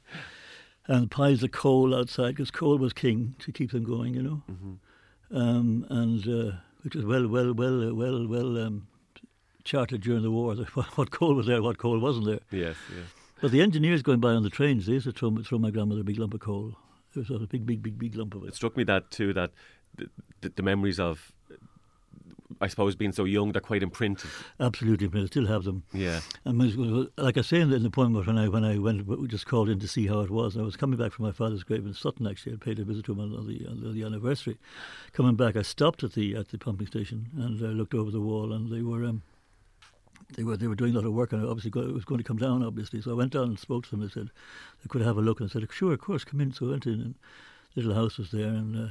And 0.88 1.10
piles 1.10 1.44
of 1.44 1.52
coal 1.52 1.96
outside 1.96 2.32
because 2.36 2.52
coal 2.52 2.78
was 2.78 2.92
king 2.94 3.36
to 3.40 3.52
keep 3.54 3.72
them 3.72 3.84
going, 3.86 4.14
you 4.16 4.22
know. 4.24 4.42
Mm-hmm. 4.52 5.38
um, 5.38 5.86
and 5.90 6.28
uh, 6.28 6.56
which 6.84 6.96
was 6.96 7.06
well, 7.06 7.28
well, 7.28 7.54
well, 7.54 7.90
uh, 7.90 7.94
well, 7.94 8.28
well 8.28 8.58
um, 8.58 8.88
charted 9.64 10.02
during 10.02 10.24
the 10.24 10.32
war. 10.32 10.56
What 10.96 11.12
coal 11.12 11.36
was 11.36 11.48
there, 11.48 11.62
what 11.62 11.78
coal 11.78 12.00
wasn't 12.00 12.26
there. 12.26 12.40
Yes, 12.52 12.76
yes. 12.90 13.06
But 13.42 13.52
the 13.52 13.62
engineers 13.62 14.02
going 14.02 14.20
by 14.20 14.32
on 14.34 14.44
the 14.44 14.50
trains, 14.50 14.86
they 14.86 14.94
used 14.94 15.06
to 15.06 15.12
throw, 15.14 15.36
throw 15.44 15.58
my 15.58 15.70
grandmother 15.72 16.02
a 16.02 16.04
big 16.04 16.18
lump 16.20 16.34
of 16.34 16.40
coal. 16.42 16.76
It 17.16 17.30
was 17.30 17.42
a 17.42 17.48
big, 17.48 17.66
big, 17.66 17.82
big, 17.84 17.98
big 18.00 18.16
lump 18.16 18.36
of 18.36 18.44
It 18.44 18.50
it. 18.50 18.56
struck 18.56 18.76
me 18.78 18.84
that 18.86 19.12
too 19.12 19.34
that 19.34 19.52
the, 19.96 20.10
the, 20.42 20.50
the 20.56 20.64
memories 20.64 21.00
of, 21.00 21.32
I 22.62 22.68
suppose, 22.68 22.96
being 22.96 23.12
so 23.12 23.26
young, 23.26 23.52
they're 23.52 23.62
quite 23.62 23.84
imprinted. 23.84 24.30
Absolutely, 24.60 25.08
but 25.08 25.22
I 25.22 25.26
still 25.26 25.48
have 25.48 25.64
them. 25.64 25.84
Yeah. 25.92 26.22
And 26.46 26.60
when 26.60 26.68
it 26.70 26.78
was- 26.78 27.08
like 27.18 27.38
I 27.38 27.42
say 27.42 27.60
in 27.62 27.70
the, 27.70 27.76
in 27.76 27.84
the 27.84 27.90
poem, 27.90 28.14
when 28.14 28.38
I 28.38 28.48
when 28.48 28.64
I 28.64 28.78
went, 28.78 29.06
we 29.08 29.28
just 29.28 29.48
called 29.48 29.70
in 29.70 29.80
to 29.80 29.88
see 29.88 30.08
how 30.08 30.20
it 30.22 30.30
was. 30.30 30.56
I 30.58 30.62
was 30.62 30.76
coming 30.76 30.98
back 30.98 31.12
from 31.12 31.26
my 31.26 31.32
father's 31.32 31.64
grave 31.64 31.86
in 31.86 31.94
Sutton. 31.94 32.28
Actually, 32.28 32.54
I'd 32.54 32.62
paid 32.62 32.80
a 32.80 32.84
visit 32.84 33.06
to 33.06 33.14
him 33.14 33.20
on 33.22 33.48
the, 33.48 33.68
on 33.68 33.94
the 33.94 34.04
anniversary. 34.04 34.58
Coming 35.14 35.36
back, 35.36 35.56
I 35.56 35.62
stopped 35.64 36.04
at 36.04 36.14
the 36.14 36.36
at 36.36 36.50
the 36.50 36.58
pumping 36.58 36.88
station 36.88 37.28
and 37.38 37.60
I 37.66 37.70
looked 37.70 37.94
over 37.96 38.12
the 38.12 38.22
wall, 38.22 38.54
and 38.54 38.72
they 38.72 38.82
were. 38.82 39.04
Um, 39.04 39.24
they 40.36 40.44
were 40.44 40.58
they 40.58 40.68
were 40.68 40.76
doing 40.76 40.94
a 40.94 40.98
lot 41.00 41.06
of 41.06 41.14
work 41.14 41.34
and 41.34 41.46
obviously 41.46 41.72
it 41.82 41.94
was 41.94 42.06
going 42.06 42.18
to 42.20 42.24
come 42.24 42.38
down 42.38 42.64
obviously. 42.64 43.02
So 43.02 43.12
I 43.12 43.16
went 43.16 43.34
down 43.34 43.46
and 43.50 43.60
spoke 43.60 43.86
to 43.86 43.92
them. 43.92 44.02
They 44.02 44.10
said 44.10 44.30
they 44.82 44.88
could 44.90 45.02
have 45.02 45.18
a 45.18 45.22
look 45.22 45.40
and 45.40 45.50
I 45.50 45.54
said 45.54 45.68
sure 45.72 45.94
of 45.94 46.00
course 46.00 46.24
come 46.24 46.42
in. 46.42 46.52
So 46.54 46.68
I 46.68 46.72
went 46.72 46.86
in 46.86 46.94
and 47.02 47.16
the 47.76 47.82
little 47.82 47.96
house 47.96 48.18
was 48.18 48.32
there 48.32 48.48
and 48.50 48.76
uh, 48.76 48.90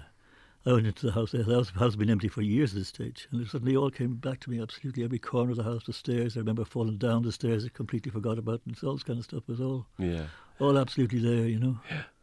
I 0.64 0.72
went 0.72 0.86
into 0.86 1.06
the 1.06 1.12
house 1.12 1.32
the 1.32 1.42
house, 1.44 1.70
house 1.70 1.92
had 1.92 1.98
been 1.98 2.10
empty 2.10 2.28
for 2.28 2.42
years 2.42 2.72
at 2.72 2.78
this 2.78 2.88
stage 2.88 3.28
and 3.30 3.40
it 3.40 3.48
suddenly 3.48 3.76
all 3.76 3.90
came 3.90 4.14
back 4.14 4.40
to 4.40 4.50
me 4.50 4.60
absolutely. 4.60 5.04
Every 5.04 5.18
corner 5.18 5.50
of 5.50 5.56
the 5.56 5.64
house 5.64 5.84
the 5.84 5.92
stairs 5.92 6.36
I 6.36 6.40
remember 6.40 6.64
falling 6.64 6.98
down 6.98 7.22
the 7.22 7.32
stairs 7.32 7.64
I 7.64 7.68
completely 7.68 8.12
forgot 8.12 8.38
about 8.38 8.54
it 8.54 8.62
and 8.66 8.76
all 8.84 8.94
this 8.94 9.02
kind 9.02 9.18
of 9.18 9.24
stuff 9.24 9.42
was 9.48 9.60
all 9.60 9.86
Yeah. 9.98 10.26
all 10.60 10.78
absolutely 10.78 11.18
there 11.20 11.48
you 11.48 11.58
know 11.58 11.78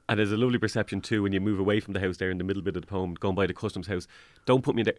And 0.10 0.18
there's 0.20 0.32
a 0.32 0.38
lovely 0.38 0.58
perception 0.58 1.02
too 1.02 1.22
when 1.24 1.32
you 1.34 1.40
move 1.40 1.60
away 1.60 1.80
from 1.80 1.94
the 1.94 2.00
house 2.00 2.18
there 2.18 2.32
in 2.32 2.40
the 2.40 2.44
middle 2.44 2.64
bit 2.64 2.76
of 2.76 2.82
the 2.82 2.88
poem, 2.88 3.14
going 3.14 3.36
by 3.36 3.46
the 3.46 3.54
customs 3.54 3.86
house. 3.88 4.08
Don't 4.46 4.64
put 4.64 4.76
me 4.76 4.82
there. 4.84 4.96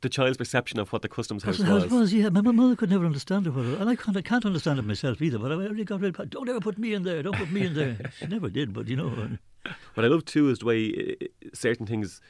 The 0.00 0.08
child's 0.08 0.38
perception 0.38 0.80
of 0.80 0.90
what 0.90 1.02
the 1.02 1.08
customs 1.08 1.42
house 1.42 1.60
how 1.60 1.74
was. 1.74 1.86
was, 1.90 2.14
yeah. 2.14 2.30
My 2.30 2.40
mother 2.40 2.74
could 2.74 2.88
never 2.90 3.04
understand 3.04 3.46
it, 3.46 3.52
and 3.54 3.88
I 3.90 3.94
can't, 3.94 4.16
I 4.16 4.22
can't 4.22 4.46
understand 4.46 4.78
it 4.78 4.86
myself 4.86 5.20
either. 5.20 5.38
But 5.38 5.52
I 5.52 5.56
really 5.56 5.84
got 5.84 6.00
really, 6.00 6.12
don't 6.28 6.48
ever 6.48 6.60
put 6.60 6.78
me 6.78 6.94
in 6.94 7.02
there. 7.02 7.22
Don't 7.22 7.36
put 7.36 7.50
me 7.52 7.66
in 7.66 7.74
there. 7.74 7.98
she 8.18 8.26
never 8.26 8.48
did, 8.48 8.72
but 8.72 8.88
you 8.88 8.96
know, 8.96 9.08
and- 9.08 9.38
What 9.94 10.04
I 10.04 10.08
love 10.08 10.24
too 10.24 10.48
is 10.48 10.60
the 10.60 10.64
way 10.66 11.16
uh, 11.20 11.26
certain 11.52 11.84
things 11.86 12.22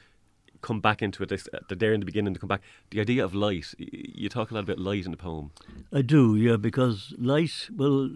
come 0.60 0.80
back 0.80 1.02
into 1.02 1.22
it. 1.22 1.30
Uh, 1.30 1.36
They're 1.68 1.76
there 1.76 1.92
in 1.92 2.00
the 2.00 2.06
beginning 2.06 2.34
to 2.34 2.40
come 2.40 2.48
back. 2.48 2.62
The 2.90 3.00
idea 3.00 3.24
of 3.24 3.32
light. 3.34 3.74
You 3.78 4.28
talk 4.28 4.50
a 4.50 4.54
lot 4.54 4.64
about 4.64 4.78
light 4.80 5.04
in 5.04 5.12
the 5.12 5.16
poem. 5.16 5.52
I 5.92 6.02
do, 6.02 6.34
yeah, 6.36 6.56
because 6.56 7.14
light. 7.16 7.68
Well, 7.76 8.10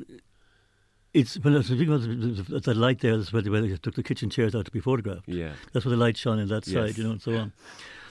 it's 1.14 1.38
when 1.38 1.54
I 1.54 1.58
was 1.58 1.68
thinking 1.68 1.88
about 1.88 2.02
the, 2.02 2.42
the, 2.42 2.60
the 2.60 2.74
light 2.74 3.00
there. 3.00 3.16
That's 3.16 3.32
where 3.32 3.42
they, 3.42 3.50
where 3.50 3.62
they 3.62 3.76
took 3.76 3.94
the 3.94 4.02
kitchen 4.02 4.30
chairs 4.30 4.54
out 4.54 4.66
to 4.66 4.70
be 4.70 4.80
photographed. 4.80 5.28
Yeah. 5.28 5.52
That's 5.72 5.84
where 5.84 5.90
the 5.96 6.00
light 6.00 6.16
shone 6.16 6.38
in 6.38 6.48
that 6.48 6.66
Yes. 6.66 6.74
side, 6.74 6.98
you 6.98 7.04
know, 7.04 7.12
and 7.12 7.22
so 7.22 7.34
on. 7.36 7.52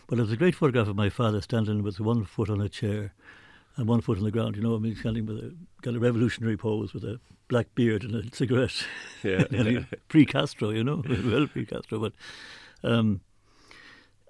But 0.07 0.17
there's 0.17 0.31
a 0.31 0.37
great 0.37 0.55
photograph 0.55 0.87
of 0.87 0.95
my 0.95 1.09
father 1.09 1.41
standing 1.41 1.83
with 1.83 1.99
one 1.99 2.23
foot 2.25 2.49
on 2.49 2.61
a 2.61 2.69
chair 2.69 3.13
and 3.75 3.87
one 3.87 4.01
foot 4.01 4.17
on 4.17 4.23
the 4.23 4.31
ground. 4.31 4.55
You 4.55 4.61
know, 4.63 4.75
I 4.75 4.79
mean, 4.79 4.95
standing 4.95 5.25
with 5.25 5.37
a 5.37 5.55
got 5.81 5.95
a 5.95 5.99
revolutionary 5.99 6.57
pose 6.57 6.93
with 6.93 7.03
a 7.03 7.19
black 7.49 7.67
beard 7.75 8.03
and 8.03 8.15
a 8.15 8.35
cigarette. 8.35 8.85
Yeah. 9.23 9.43
pre-Castro, 10.07 10.69
you 10.71 10.83
know, 10.83 11.03
well 11.25 11.47
pre-Castro. 11.47 11.99
But 11.99 12.13
um, 12.83 13.21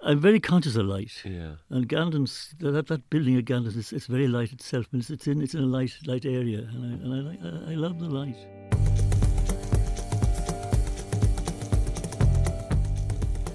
I'm 0.02 0.20
very 0.20 0.40
conscious 0.40 0.76
of 0.76 0.86
light. 0.86 1.22
Yeah. 1.24 1.52
And 1.70 1.88
Gandon's 1.88 2.54
that 2.58 2.88
that 2.88 3.08
building 3.08 3.36
at 3.36 3.44
Gandon's 3.44 3.76
is 3.76 3.92
it's 3.92 4.06
very 4.06 4.28
light 4.28 4.52
itself. 4.52 4.86
It's, 4.92 5.10
it's 5.10 5.26
in 5.26 5.40
it's 5.40 5.54
in 5.54 5.62
a 5.62 5.66
light 5.66 5.96
light 6.06 6.26
area, 6.26 6.68
and 6.72 6.84
I 6.84 6.88
and 7.04 7.66
I, 7.66 7.70
I, 7.70 7.72
I 7.72 7.74
love 7.76 7.98
the 7.98 8.08
light. 8.08 8.36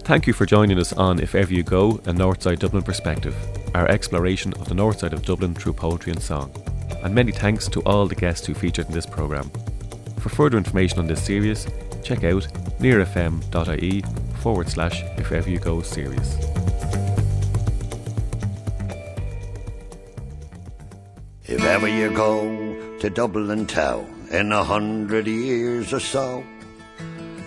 Thank 0.06 0.28
you 0.28 0.34
for 0.34 0.46
joining 0.46 0.78
us 0.80 0.92
on 0.92 1.22
If 1.22 1.34
Ever 1.34 1.54
You 1.54 1.63
Go, 1.63 1.92
a 1.92 2.12
Northside 2.12 2.60
Dublin 2.60 2.84
perspective, 2.84 3.34
our 3.74 3.88
exploration 3.88 4.52
of 4.56 4.68
the 4.68 4.76
north 4.76 5.00
side 5.00 5.13
of 5.13 5.24
Dublin 5.24 5.56
through 5.56 5.72
poetry 5.72 6.12
and 6.12 6.22
song. 6.22 6.52
And 7.04 7.16
many 7.16 7.32
thanks 7.32 7.70
to 7.70 7.82
all 7.84 8.06
the 8.06 8.13
guests 8.13 8.46
who 8.46 8.54
featured 8.54 8.88
in 8.88 8.92
this 8.92 9.06
programme. 9.06 9.50
For 10.20 10.28
further 10.28 10.58
information 10.58 11.00
on 11.00 11.08
this 11.08 11.24
series, 11.24 11.68
check 12.04 12.26
out 12.26 12.44
nearfm.ie 12.80 14.04
forward 14.42 14.68
slash 14.68 15.02
If 15.18 15.32
Ever 15.32 15.50
You 15.50 15.60
Go 15.60 15.82
series. 15.82 16.36
If 21.46 21.63
ever 21.63 21.88
you 21.88 22.12
go 22.13 22.98
to 23.00 23.10
Dublin 23.10 23.68
town 23.68 24.28
in 24.32 24.52
a 24.52 24.66
hundred 24.66 25.28
years 25.28 25.94
or 25.94 26.02
so, 26.02 26.44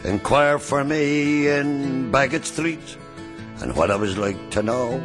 inquire 0.06 0.58
for 0.58 0.84
me 0.84 1.48
in 1.48 2.10
Bagot 2.12 2.44
Street 2.44 2.96
and 3.60 3.74
what 3.74 3.90
I 3.90 3.96
was 3.96 4.16
like 4.16 4.50
to 4.50 4.62
know. 4.62 5.00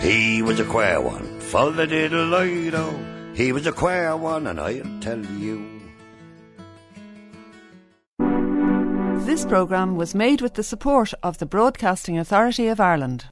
He 0.00 0.42
was 0.42 0.58
a 0.58 0.64
queer 0.64 1.00
one, 1.00 1.40
full 1.40 1.78
of 1.78 1.88
diddle 1.88 2.26
lido. 2.26 2.98
He 3.34 3.52
was 3.52 3.66
a 3.66 3.72
queer 3.72 4.16
one, 4.16 4.46
and 4.46 4.58
I'll 4.58 5.00
tell 5.00 5.24
you. 5.36 5.78
This 9.26 9.44
programme 9.44 9.96
was 9.96 10.14
made 10.14 10.40
with 10.40 10.54
the 10.54 10.62
support 10.62 11.12
of 11.22 11.38
the 11.38 11.46
Broadcasting 11.46 12.18
Authority 12.18 12.68
of 12.68 12.80
Ireland. 12.80 13.26